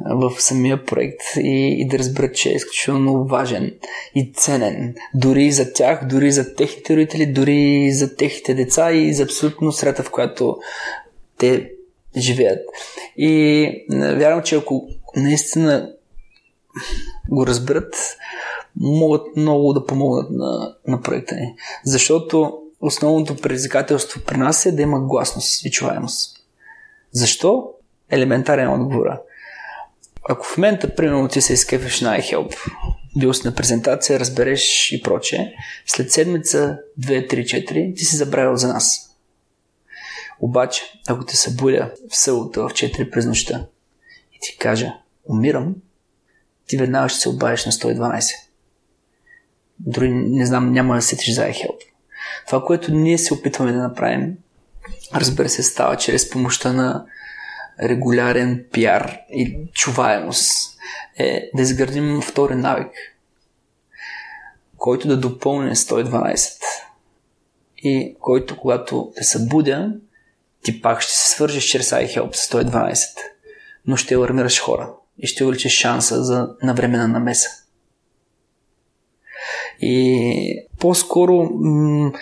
[0.00, 3.74] в самия проект и, и да разберат, че е изключително важен
[4.14, 4.94] и ценен.
[5.14, 10.02] Дори за тях, дори за техните родители, дори за техните деца и за абсолютно срета,
[10.02, 10.56] в която
[11.38, 11.70] те
[12.16, 12.60] живеят.
[13.16, 15.92] И вярвам, че ако наистина
[17.30, 18.16] го разберат,
[18.76, 21.54] могат много да помогнат на, на проекта ни.
[21.84, 26.36] Защото основното предизвикателство при нас е да има гласност и чуваемост.
[27.12, 27.70] Защо?
[28.10, 29.06] Елементарен отговор.
[30.28, 32.54] Ако в момента, примерно, ти се изкефиш на iHelp,
[33.16, 35.54] бил си на презентация, разбереш и проче,
[35.86, 39.05] след седмица, 2, 3, 4, ти си забравил за нас.
[40.40, 43.66] Обаче, ако те събудя в селото в 4 през нощта
[44.32, 44.92] и ти кажа,
[45.28, 45.74] умирам,
[46.66, 48.32] ти веднага ще се обадиш на 112.
[49.78, 51.80] Дори не знам, няма да сетиш за iHelp.
[52.46, 54.36] Това, което ние се опитваме да направим,
[55.14, 57.06] разбира се, става чрез помощта на
[57.82, 60.78] регулярен пиар и чуваемост
[61.18, 62.92] е да изградим втори навик,
[64.76, 66.50] който да допълни 112
[67.78, 69.92] и който, когато те събудя,
[70.66, 72.96] ти пак ще се свържеш чрез iHelp с 112,
[73.86, 77.48] но ще алармираш хора и ще увеличиш шанса за навременна намеса.
[79.80, 82.12] И по-скоро, м-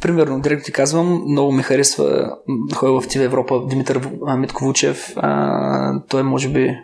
[0.00, 2.36] примерно, директно ти казвам, много ми харесва
[2.74, 5.12] хой в ТВ Европа Димитър Митковучев.
[5.16, 6.78] А, той може би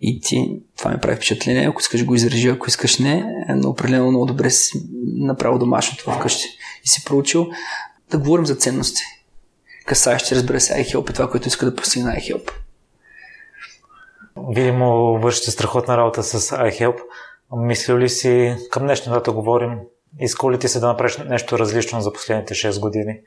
[0.00, 4.10] и ти, това ми прави впечатление, ако искаш го изрежи, ако искаш не, но определено
[4.10, 6.48] много добре си направил домашното вкъщи
[6.84, 7.46] и си проучил.
[8.10, 9.02] Да говорим за ценности,
[9.86, 12.50] касаещи, разбира се, iHelp и това, което иска да постигне iHelp.
[14.50, 17.00] Видимо, вършите страхотна работа с iHelp.
[17.56, 19.78] Мисля ли си, към днешна дата говорим,
[20.20, 23.20] иска ли ти се да направиш нещо различно за последните 6 години?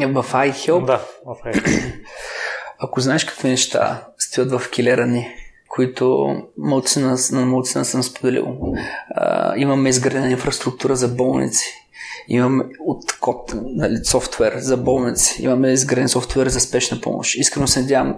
[0.00, 0.84] Е, в iHelp?
[0.84, 1.94] Да, в iHelp.
[2.78, 5.28] Ако знаеш какви неща стоят в килера ни,
[5.68, 8.74] които малцина, на малцина съм споделил.
[9.10, 11.85] А, имаме изградена инфраструктура за болници.
[12.28, 15.42] Имаме от код, нали, софтуер за болници.
[15.42, 17.34] Имаме изграден софтуер за спешна помощ.
[17.34, 18.16] Искрено се надявам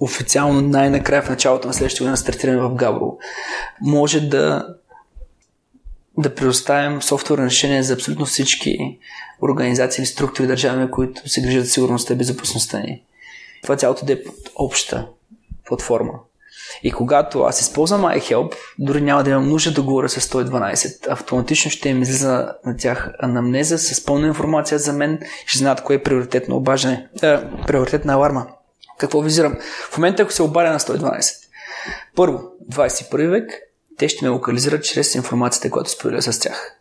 [0.00, 3.18] официално най-накрая в началото на следващата година стартираме в Габрово.
[3.80, 4.66] Може да
[6.18, 8.98] да предоставим софтуерни решения за абсолютно всички
[9.42, 13.02] организации или структури държави, които се грижат за сигурността и безопасността ни.
[13.62, 15.06] Това цялото да е под обща
[15.66, 16.12] платформа.
[16.82, 21.08] И когато аз използвам iHelp, дори няма да имам нужда да говоря с 112.
[21.08, 25.20] Автоматично ще им излиза на тях анамнеза с пълна информация за мен.
[25.46, 28.46] Ще знаят кое е приоритетно обаждане, е, приоритетна аларма.
[28.98, 29.56] Какво визирам?
[29.90, 31.34] В момента, ако се обадя на 112,
[32.16, 32.40] първо,
[32.72, 33.50] 21 век,
[33.98, 36.74] те ще ме локализират чрез информацията, която споделя с тях.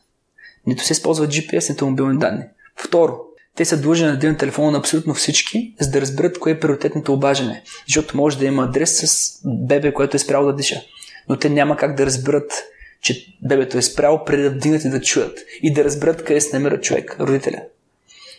[0.68, 2.44] Нито се използват GPS, нито мобилни данни.
[2.76, 3.27] Второ,
[3.58, 7.14] те са длъжни да дадат телефона на абсолютно всички, за да разберат кое е приоритетното
[7.14, 7.64] обаждане.
[7.88, 10.82] Защото може да има адрес с бебе, което е спряло да диша.
[11.30, 12.64] Но те няма как да разберат,
[13.02, 15.40] че бебето е спряло преди да вдигнат и да чуят.
[15.62, 17.62] И да разберат къде се намира човек, родителя.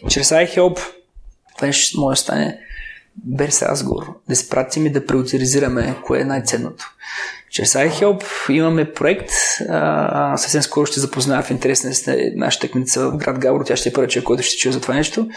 [0.08, 0.78] Чрез iHelp
[1.58, 2.58] това нещо може да стане
[3.16, 4.14] без разговор.
[4.28, 6.94] Да спратим и да приоритизираме кое е най-ценното.
[7.50, 9.30] Чрез iHelp имаме проект.
[9.68, 13.64] А, съвсем скоро ще запозная в интерес на нашата кметица в град Габро.
[13.64, 15.28] Тя ще е първа човек, който ще чуе за това нещо.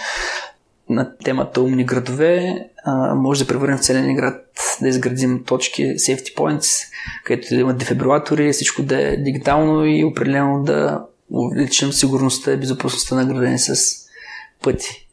[0.90, 4.46] На темата умни градове а, може да превърнем в целен град
[4.82, 6.88] да изградим точки, safety points,
[7.24, 13.16] където да има дефибрилатори, всичко да е дигитално и определено да увеличим сигурността и безопасността
[13.16, 13.76] на градени с
[14.64, 15.08] пъти.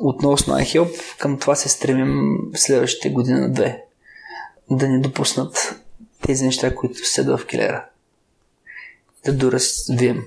[0.00, 3.82] Относно iHelp, към това се стремим следващите година-две.
[4.70, 5.80] Да ни допуснат
[6.26, 7.84] тези неща, които седва в килера.
[9.24, 10.24] Да доразвием.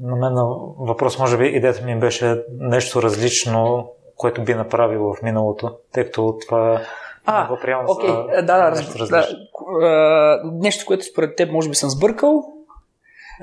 [0.00, 0.34] На мен
[0.78, 6.38] въпрос, може би, идеята ми беше нещо различно, което би направил в миналото, тъй като
[6.46, 6.82] това
[7.26, 11.68] а, го приемам окей, за да, да, нещо да, да, нещо, което според теб може
[11.68, 12.44] би съм сбъркал.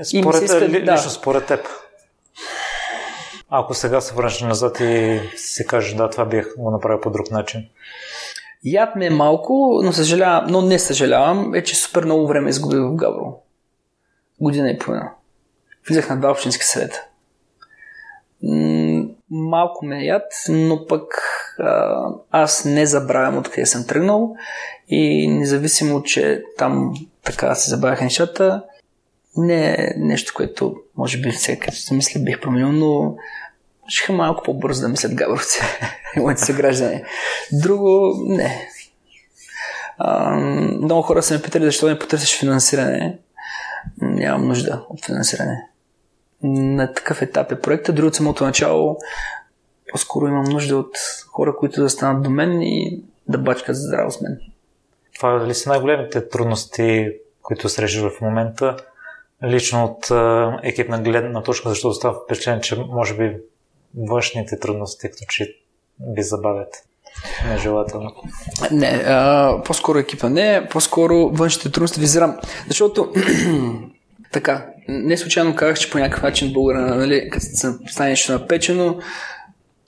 [0.04, 0.94] Според, иска, ли, да.
[0.94, 1.68] лично според теб.
[3.50, 7.32] Ако сега се върнеш назад и си кажеш, да, това бих го направил по друг
[7.32, 7.70] начин.
[8.66, 12.80] Яд ми е малко, но, съжалявам, но не съжалявам, е, че супер много време изгубих
[12.80, 13.38] в Габро.
[14.42, 15.12] Година и половина.
[15.88, 17.06] Влизах на два общински съвета.
[19.30, 21.04] Малко ме е яд, но пък
[21.60, 24.36] а, аз не забравям откъде съм тръгнал
[24.88, 28.64] и независимо, че там така се забавяха нещата,
[29.38, 33.16] не е нещо, което може би като се мисля бих променил, но
[33.88, 35.62] ще малко по-бързо да мислят габровци
[36.18, 37.04] моите съграждани.
[37.52, 38.70] Друго, не.
[39.98, 40.36] А,
[40.82, 43.18] много хора са ме питали защо не потърсиш финансиране.
[44.02, 45.70] Нямам нужда от финансиране.
[46.44, 47.94] На такъв етап е проекта.
[47.94, 48.98] Друго от самото начало
[49.92, 54.22] по-скоро имам нужда от хора, които да станат до мен и да бачкат здраво с
[54.22, 54.40] мен.
[55.16, 58.78] Това ли са най-големите трудности, които срещаш в момента?
[59.44, 60.12] Лично от
[60.64, 63.38] екипна гледна точка, защото става впечатление, че може би
[63.98, 65.56] външните трудности, като че
[66.00, 66.76] ви забавят
[67.50, 68.12] нежелателно?
[68.72, 72.38] Не, а, по-скоро екипа не, по-скоро външните трудности визирам.
[72.68, 73.14] Защото
[74.32, 77.46] така, не случайно казах, че по някакъв начин българина, нали, като
[77.88, 79.00] стане нещо напечено,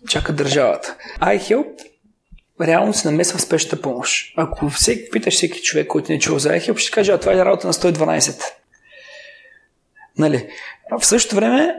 [0.10, 0.96] чака държавата.
[1.22, 1.68] iHelp
[2.62, 4.34] реално се намесва в спешната помощ.
[4.38, 7.34] Ако всеки, питаш всеки човек, който не е чул за iHelp, ще каже, а това
[7.34, 8.44] е работа на 112.
[10.18, 10.50] Нали?
[10.92, 11.76] А в същото време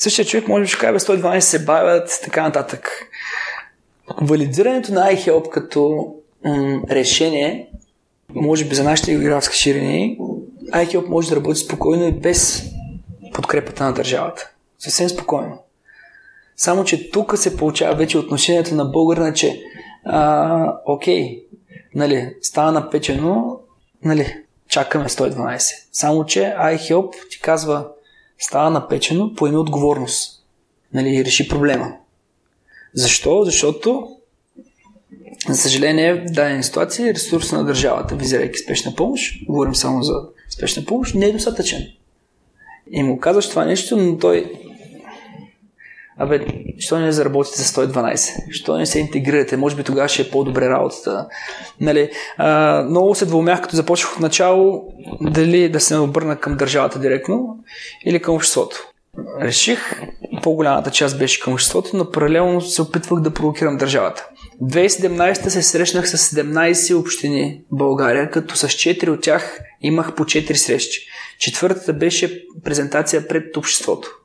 [0.00, 2.90] Същия човек може ще каже 112 се бавят, така нататък.
[4.20, 7.68] Валидирането на iHelp като м- решение,
[8.34, 10.18] може би за нашите географски ширини,
[10.70, 12.62] iHelp може да работи спокойно и без
[13.34, 14.50] подкрепата на държавата.
[14.78, 15.58] Съвсем спокойно.
[16.56, 19.62] Само, че тук се получава вече отношението на българина, че
[20.04, 21.42] а, окей,
[21.94, 23.60] нали, става напечено,
[24.04, 24.36] нали,
[24.68, 25.60] чакаме 112.
[25.92, 27.88] Само, че iHelp ти казва
[28.40, 30.44] става напечено, поеме отговорност.
[30.94, 31.92] Нали, реши проблема.
[32.94, 33.44] Защо?
[33.44, 34.16] Защото,
[35.48, 40.14] за съжаление, в дадени ситуации ресурс на държавата, визирайки спешна помощ, говорим само за
[40.48, 41.86] спешна помощ, не е достатъчен.
[42.90, 44.52] И му казваш това нещо, но той
[46.22, 46.46] Абе,
[46.78, 48.50] що не заработите за 112?
[48.50, 49.56] Що не се интегрирате?
[49.56, 51.26] Може би тогава ще е по-добре работата.
[51.80, 52.10] Нали?
[52.36, 54.84] А, много се двумях, като започнах от начало,
[55.20, 57.58] дали да се обърна към държавата директно
[58.04, 58.76] или към обществото.
[59.40, 60.02] Реших,
[60.42, 64.28] по-голямата част беше към обществото, но паралелно се опитвах да провокирам държавата.
[64.62, 70.24] 2017 се срещнах с 17 общини в България, като с 4 от тях имах по
[70.24, 70.98] 4 срещи.
[71.38, 74.20] Четвъртата беше презентация пред обществото.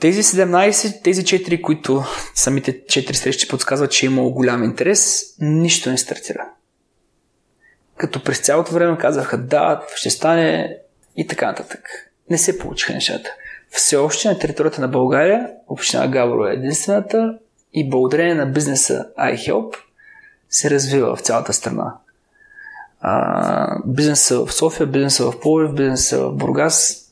[0.00, 5.90] Тези 17, тези 4, които самите 4 срещи подсказват, че е имало голям интерес, нищо
[5.90, 6.48] не стартира.
[7.96, 10.76] Като през цялото време казаха да, ще стане
[11.16, 11.80] и така нататък.
[12.30, 13.30] Не се получиха нещата.
[13.70, 17.38] Все още на територията на България община Габро е единствената
[17.72, 19.74] и благодарение на бизнеса iHelp
[20.50, 21.94] се развива в цялата страна.
[23.00, 27.03] А, бизнеса в София, бизнеса в Пловдив, бизнеса в Бургас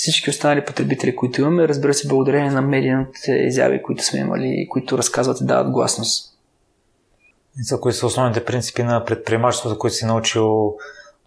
[0.00, 4.98] всички останали потребители, които имаме, разбира се, благодарение на медийните изяви, които сме имали които
[4.98, 6.36] разказват и дават гласност.
[7.60, 10.76] За кои са основните принципи на предприемачеството, които си научил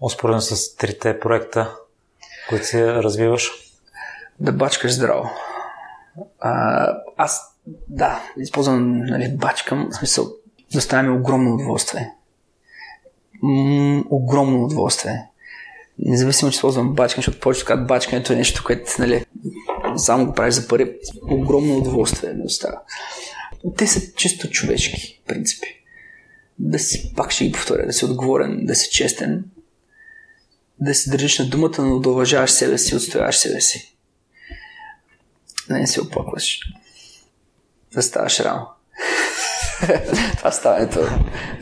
[0.02, 1.76] успоредно с трите проекта,
[2.50, 3.52] които си развиваш?
[4.40, 5.30] Да бачкаш здраво.
[6.40, 7.42] А, аз,
[7.88, 10.28] да, използвам нали, бачкам, в смисъл,
[10.74, 12.12] доставя ми огромно удоволствие.
[13.42, 15.33] М- огромно удоволствие
[16.00, 19.26] независимо, че използвам бачкане, защото повечето казват бачкането е нещо, което нали,
[19.98, 20.98] само го правиш за пари.
[21.22, 22.82] Огромно удоволствие ми остава.
[23.78, 25.68] Те са чисто човешки принципи.
[26.60, 29.46] Да си, пак ще ги повторя, да си отговорен, да си честен,
[30.80, 33.96] да си държиш на думата, но да уважаваш себе си, отстояваш себе си.
[35.68, 36.60] Да не се оплакваш.
[37.94, 38.68] Да ставаш рано.
[40.38, 41.00] Това ставането,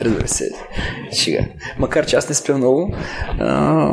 [0.00, 0.50] разбира се,
[1.12, 1.44] шига.
[1.78, 2.94] Макар че аз не спя много,
[3.38, 3.86] а,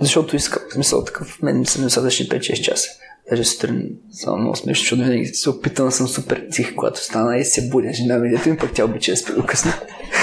[0.00, 2.90] защото искам, в смисъл такъв, мен съм достатъчни 5-6 часа.
[3.30, 7.38] Даже сутрин съм много смешно, защото винаги се опитам да съм супер тих, когато стана
[7.38, 9.72] и се будя жена ми, дето ми пък тя обича да спи до късно.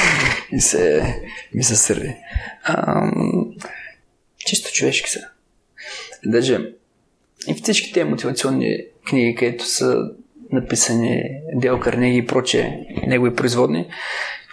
[0.52, 1.04] и се,
[1.54, 2.16] ми се сърди.
[4.38, 5.20] чисто човешки са.
[6.26, 6.74] Даже
[7.48, 8.78] и всички тези мотивационни
[9.10, 10.12] книги, където са
[10.52, 11.24] написани
[11.56, 13.88] Дел Карнеги и проче негови производни.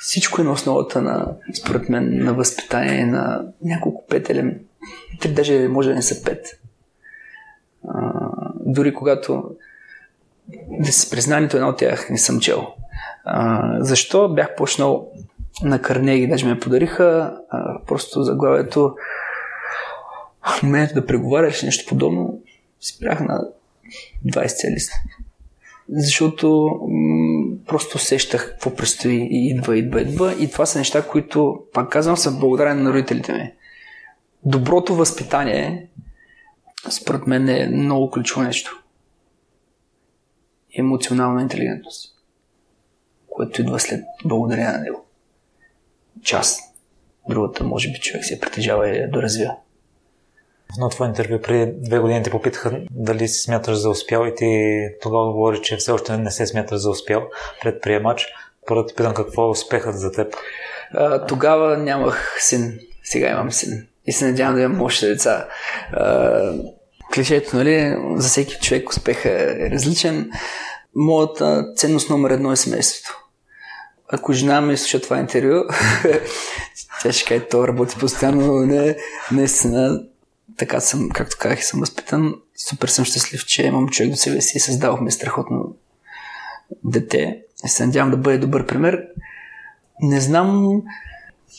[0.01, 4.65] Всичко е на основата на, според мен, на възпитание на няколко пет елемента.
[5.21, 6.47] Три даже може да не са пет.
[7.89, 8.21] А,
[8.61, 9.51] дори когато
[10.69, 12.67] да се призна, нито едно от тях не съм чел.
[13.25, 15.09] А, защо бях почнал
[15.63, 18.95] на Карнеги, даже ме подариха а, просто заглавието
[20.47, 22.39] в момента да преговаряш нещо подобно,
[22.81, 23.49] спрях на
[24.27, 24.93] 20 лист
[25.89, 30.35] защото м- просто усещах какво предстои и идва, идва, идва.
[30.41, 33.53] И това са неща, които, пак казвам, са благодарен на родителите ми.
[34.45, 35.89] Доброто възпитание,
[36.91, 38.83] според мен, е много ключово нещо.
[40.79, 42.15] Емоционална интелигентност,
[43.27, 45.05] което идва след благодарение на него.
[46.23, 46.61] Част.
[47.29, 49.57] Другата, може би, човек се притежава и я доразвива.
[50.79, 54.81] На твое интервю преди две години те попитаха дали си смяташ за успял и ти
[55.03, 57.23] тогава говори, че все още не се смяташ за успял
[57.63, 58.27] предприемач.
[58.67, 60.35] Първо те питам какво е успехът за теб.
[60.95, 65.49] А, тогава нямах син, сега имам син и се надявам да имам още деца.
[65.93, 66.53] А,
[67.15, 70.31] клишето, нали, за всеки човек успеха е различен.
[70.95, 73.19] Моята ценност номер едно е семейството.
[74.09, 75.63] Ако жена ми слуша това интервю,
[77.03, 78.97] тя ще каже, то работи постоянно, но не,
[79.33, 80.01] наистина
[80.57, 82.35] така съм, както казах, съм възпитан.
[82.69, 85.77] Супер съм щастлив, че имам човек до себе си и създавахме страхотно
[86.85, 87.43] дете.
[87.65, 89.09] И се надявам да бъде добър пример.
[90.01, 90.83] Не знам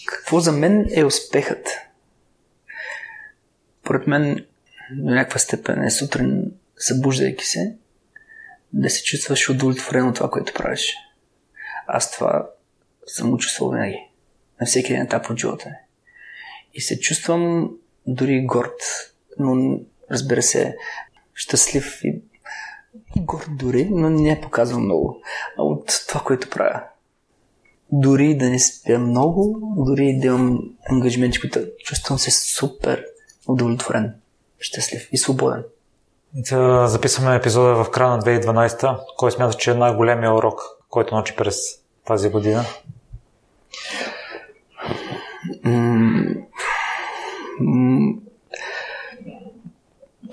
[0.06, 1.68] какво за мен е успехът.
[3.84, 4.46] Поред мен
[4.92, 7.76] до някаква степен е сутрин, събуждайки се,
[8.74, 10.96] да се чувстваш удовлетворено от това, което правиш.
[11.88, 12.50] Аз това
[13.06, 14.00] съм го чувствал винаги.
[14.62, 15.76] На всеки един етап от живота ми.
[16.74, 17.72] И се чувствам
[18.08, 18.82] дори горд,
[19.40, 19.80] но
[20.12, 20.78] разбира се,
[21.34, 22.22] щастлив и,
[23.16, 25.22] и горд дори, но не показвам много
[25.58, 26.82] от това, което правя.
[27.92, 33.06] Дори да не спя много, дори да имам ангажименти, които чувствам се супер
[33.48, 34.14] удовлетворен,
[34.60, 35.64] щастлив и свободен.
[36.34, 39.00] Да записваме епизода в края на 2012.
[39.18, 41.58] Кой смята, че е най-големия урок, който научи през
[42.06, 42.66] тази година?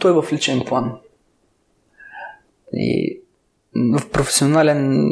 [0.02, 0.98] Той е в личен план.
[2.74, 3.20] И
[3.74, 5.10] в професионален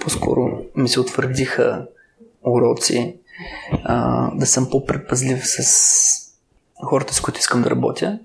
[0.00, 1.86] по-скоро ми се утвърдиха
[2.42, 3.16] уроци
[3.84, 6.34] а, да съм по-предпазлив с
[6.82, 8.18] хората, с които искам да работя,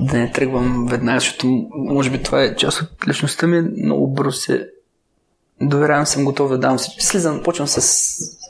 [0.00, 4.32] да не тръгвам веднага, защото може би това е част от личността ми, много бързо
[4.32, 4.70] се
[5.60, 6.78] доверявам, съм готов да дам.
[6.78, 7.80] Слизам, почвам с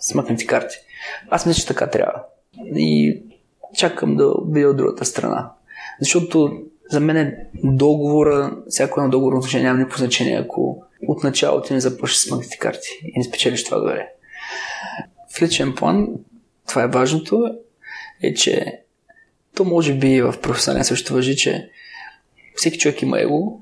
[0.00, 0.76] смъкнати карти.
[1.30, 2.22] Аз мисля, че така трябва.
[2.76, 3.22] И
[3.74, 5.50] чакам да видя от другата страна.
[6.00, 11.74] Защото за мен е договора, всяко едно договорно отношение няма никакво значение, ако от началото
[11.74, 14.08] не започнеш с смъкнати карти и не спечелиш това доверие.
[15.36, 16.08] В личен план,
[16.68, 17.50] това е важното,
[18.22, 18.80] е, че
[19.54, 21.70] то може би в професионален също въжи, че
[22.54, 23.60] всеки човек има его,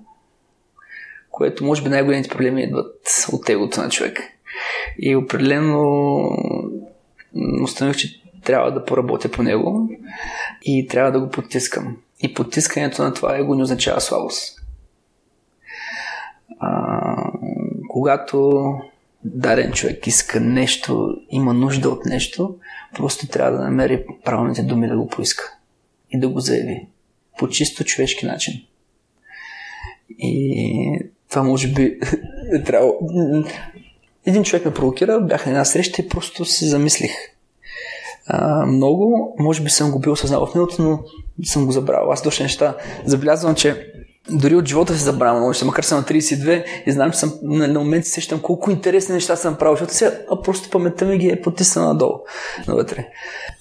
[1.30, 2.96] което може би най-големите проблеми идват
[3.32, 4.20] от егото на човек.
[4.98, 6.20] И определено
[7.62, 9.88] установих, че трябва да поработя по него
[10.62, 11.96] и трябва да го потискам.
[12.22, 14.60] И потискането на това его не означава слабост.
[16.58, 17.30] А,
[17.88, 18.62] когато
[19.24, 22.56] даден човек иска нещо, има нужда от нещо,
[22.94, 25.56] просто трябва да намери правилните думи да го поиска
[26.10, 26.86] и да го заяви
[27.38, 28.54] по чисто човешки начин.
[30.18, 31.98] И това може би
[32.54, 32.92] е трябва.
[34.26, 37.12] Един човек ме провокира, бях на една среща и просто си замислих.
[38.26, 40.14] А, много, може би съм го бил
[40.54, 41.00] минуто, но
[41.44, 42.12] съм го забравил.
[42.12, 43.92] Аз доста неща забелязвам, че
[44.30, 47.68] дори от живота се забравям, още макар съм на 32 и знам, че съм на,
[47.68, 51.18] на момент се сещам колко интересни неща съм правил, защото сега а просто паметта ми
[51.18, 52.18] ги е потисна надолу,
[52.68, 53.08] навътре.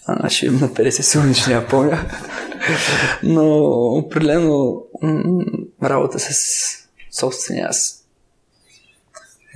[0.05, 2.05] А, ще на 50 сигурно ще не помня.
[3.23, 4.83] Но определено
[5.83, 6.35] работа с
[7.11, 7.97] собствения аз.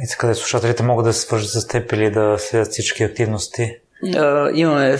[0.03, 3.78] И така да слушателите могат да се свържат с теб или да следят всички активности?
[4.54, 4.98] Имаме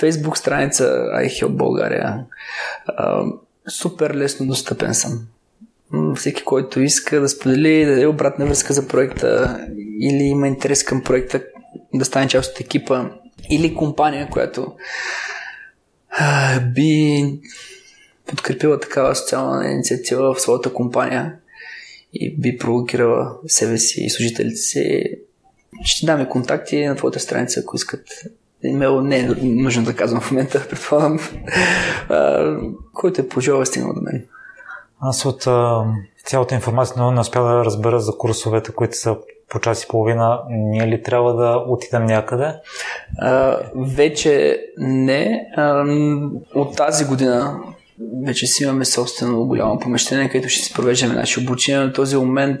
[0.00, 2.24] Facebook страница iHelp България.
[3.68, 5.26] Супер лесно достъпен съм.
[6.16, 9.58] Всеки, който иска да сподели, да даде обратна връзка за проекта
[10.00, 11.42] или има интерес към проекта,
[11.94, 13.04] да стане част от екипа
[13.50, 14.72] или компания, която
[16.74, 17.24] би
[18.26, 21.34] подкрепила такава социална инициатива в своята компания
[22.12, 25.04] и би провокирала себе си и служителите си,
[25.82, 28.06] ще даме контакти на твоята страница, ако искат.
[28.62, 31.18] Имейл не е нужно да казвам в момента, предполагам.
[32.92, 34.26] който е пожелал, стигнал до мен.
[35.00, 35.84] Аз от а,
[36.24, 39.16] цялата информация не успя да разбера за курсовете, които са
[39.48, 40.40] по час и половина.
[40.50, 42.54] Ние ли трябва да отидем някъде?
[43.18, 45.46] А, вече не.
[45.56, 45.84] А,
[46.54, 47.60] от тази година
[48.26, 51.86] вече си имаме собствено голямо помещение, където ще си провеждаме наши обучения.
[51.86, 52.60] На този момент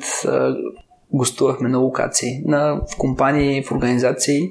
[1.14, 4.50] гостувахме на локации, на, в компании, в организации.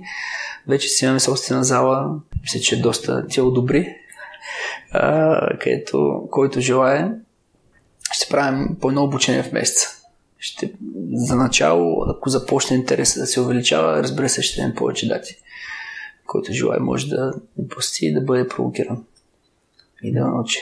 [0.68, 2.20] Вече си имаме собствена зала.
[2.42, 3.96] Мисля, че е доста тя одобри.
[4.92, 7.16] А, където, който желая,
[8.12, 9.88] ще правим по едно обучение в месеца.
[10.40, 10.74] Ще,
[11.14, 15.36] за начало, ако започне интереса да се увеличава, разбира се, ще дадем повече дати.
[16.26, 17.34] Който желая, може да
[17.70, 19.04] посети и да бъде провокиран
[20.04, 20.60] и да научи.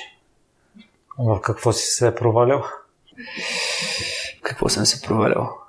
[1.20, 2.64] В какво си се е провалял?
[4.42, 5.61] Какво съм се провалял?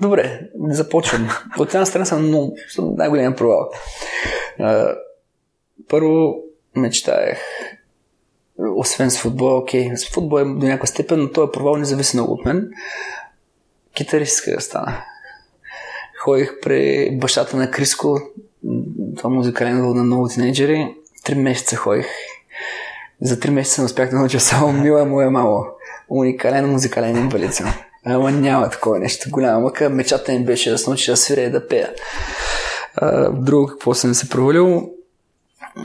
[0.00, 1.28] Добре, започвам.
[1.58, 3.70] От една страна съм, много, най-голям провал.
[5.88, 6.42] Първо
[6.76, 7.38] мечтаех,
[8.76, 12.16] освен с футбол, окей, с футбол е до някаква степен, но този провал не зависи
[12.16, 12.70] много от мен.
[13.94, 15.04] Китарист да стана.
[16.18, 18.20] Ходих при бащата на Криско,
[19.16, 20.94] това музикален на много тинейджери.
[21.24, 22.06] Три месеца ходих.
[23.20, 25.66] За три месеца не успях да науча само мила моя мало.
[26.08, 27.60] Уникален музикален инвалид
[28.04, 29.60] Ама няма такова нещо голямо.
[29.60, 31.90] Мъка мечата ми беше да се науча да свиря и да пея.
[32.94, 34.90] А, друго какво съм се провалил.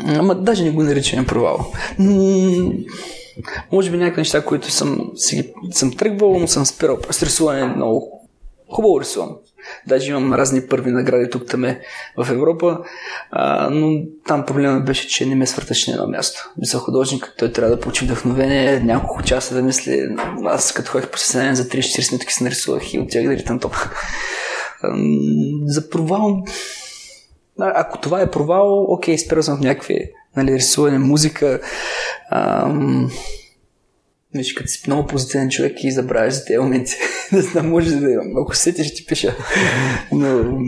[0.07, 1.73] Ама даже не го наричам провал.
[1.99, 2.71] М-
[3.71, 6.97] може би някакви неща, които съм, си, съм тръгвал, но съм спирал.
[7.11, 8.27] С рисуване много
[8.69, 9.35] хубаво рисувам.
[9.87, 11.65] Даже имам разни първи награди тук там
[12.17, 12.79] в Европа,
[13.31, 16.51] а, но там проблемът беше, че не ме свърташе на едно място.
[16.61, 20.15] За художник, той трябва да получи вдъхновение, няколко часа да мисли.
[20.45, 23.75] Аз като ходих по съседание за 30-40 минути се нарисувах и отях да ритам топ.
[25.65, 26.43] За провал...
[27.59, 31.59] Ако това е провал, окей, спирал съм в някакви нали, рисуване, музика.
[32.31, 33.11] Ам
[34.33, 36.93] Виж, като си много позитивен човек и забравяш за тези моменти.
[37.31, 38.37] не знам, може да имам.
[38.37, 39.35] Ако сетиш, ще ти пиша.
[40.11, 40.59] Но...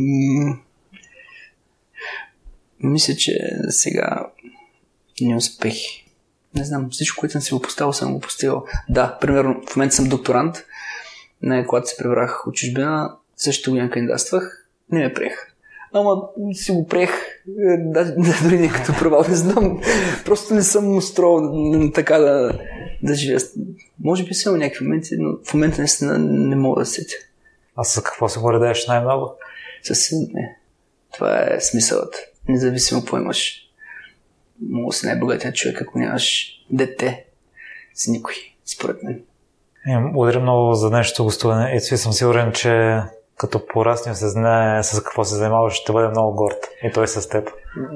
[2.79, 3.37] Мисля, че
[3.69, 4.25] сега
[5.21, 5.75] не успех.
[6.55, 8.65] Не знам, всичко, което съм си го поставил, съм го постигал.
[8.89, 10.63] Да, примерно, в момента съм докторант.
[11.41, 15.33] Не, когато се преврах от чужбина, също година кандидатствах, не ме приех.
[15.93, 16.21] Ама
[16.53, 17.09] си го приех,
[17.47, 19.81] е, да, дори не като провал, не знам.
[20.25, 22.59] Просто не съм устроил така да,
[23.03, 23.39] да живея.
[24.03, 27.15] Може би съм някакви моменти, но в момента наистина не мога да сетя.
[27.75, 29.33] А с какво се го редееш най-много?
[29.83, 30.57] С не.
[31.13, 32.15] Това е смисълът.
[32.47, 33.59] Независимо какво имаш.
[34.69, 37.25] Мога да си най-богатия човек, ако нямаш дете
[37.93, 38.33] с никой,
[38.65, 39.21] според мен.
[39.87, 41.71] Е, благодаря много за днешното гостуване.
[41.75, 42.99] Ето съм сигурен, че
[43.37, 46.67] като пораснем се знае с какво се занимаваш, ще бъде много горд.
[46.83, 47.49] И той с теб.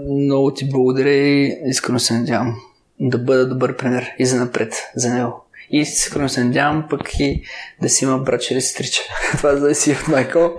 [0.09, 2.55] Много ти благодаря и искрено се надявам
[2.99, 5.43] да бъда добър пример и за напред за него.
[5.69, 7.43] И сигурно се надявам пък и
[7.81, 9.01] да си има брат или сестрича.
[9.37, 10.57] Това да си от Майкъл.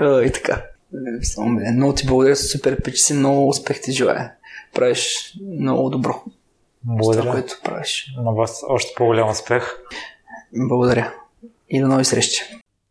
[0.00, 0.62] и така.
[1.74, 4.32] Много ти благодаря, супер печи си, много успех ти желая.
[4.74, 6.22] Правиш много добро.
[6.84, 7.20] Благодаря.
[7.20, 8.14] Това, което правиш.
[8.16, 9.76] На вас още по-голям успех.
[10.56, 11.14] Благодаря.
[11.68, 12.40] И до нови срещи.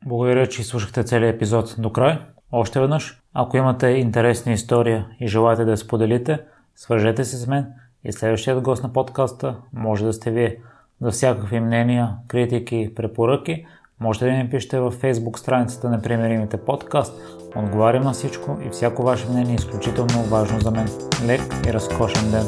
[0.06, 2.20] Благодаря, че слушахте целият епизод до край.
[2.52, 6.40] Още веднъж, ако имате интересна история и желаете да я споделите,
[6.76, 7.66] свържете се с мен
[8.06, 10.58] и следващият гост на подкаста може да сте вие.
[11.02, 13.66] За всякакви мнения, критики, препоръки,
[14.00, 17.14] можете да ни пишете във Facebook страницата на Примеримите подкаст.
[17.56, 20.88] Отговарям на всичко и всяко ваше мнение е изключително важно за мен.
[21.26, 22.46] Лек и разкошен ден!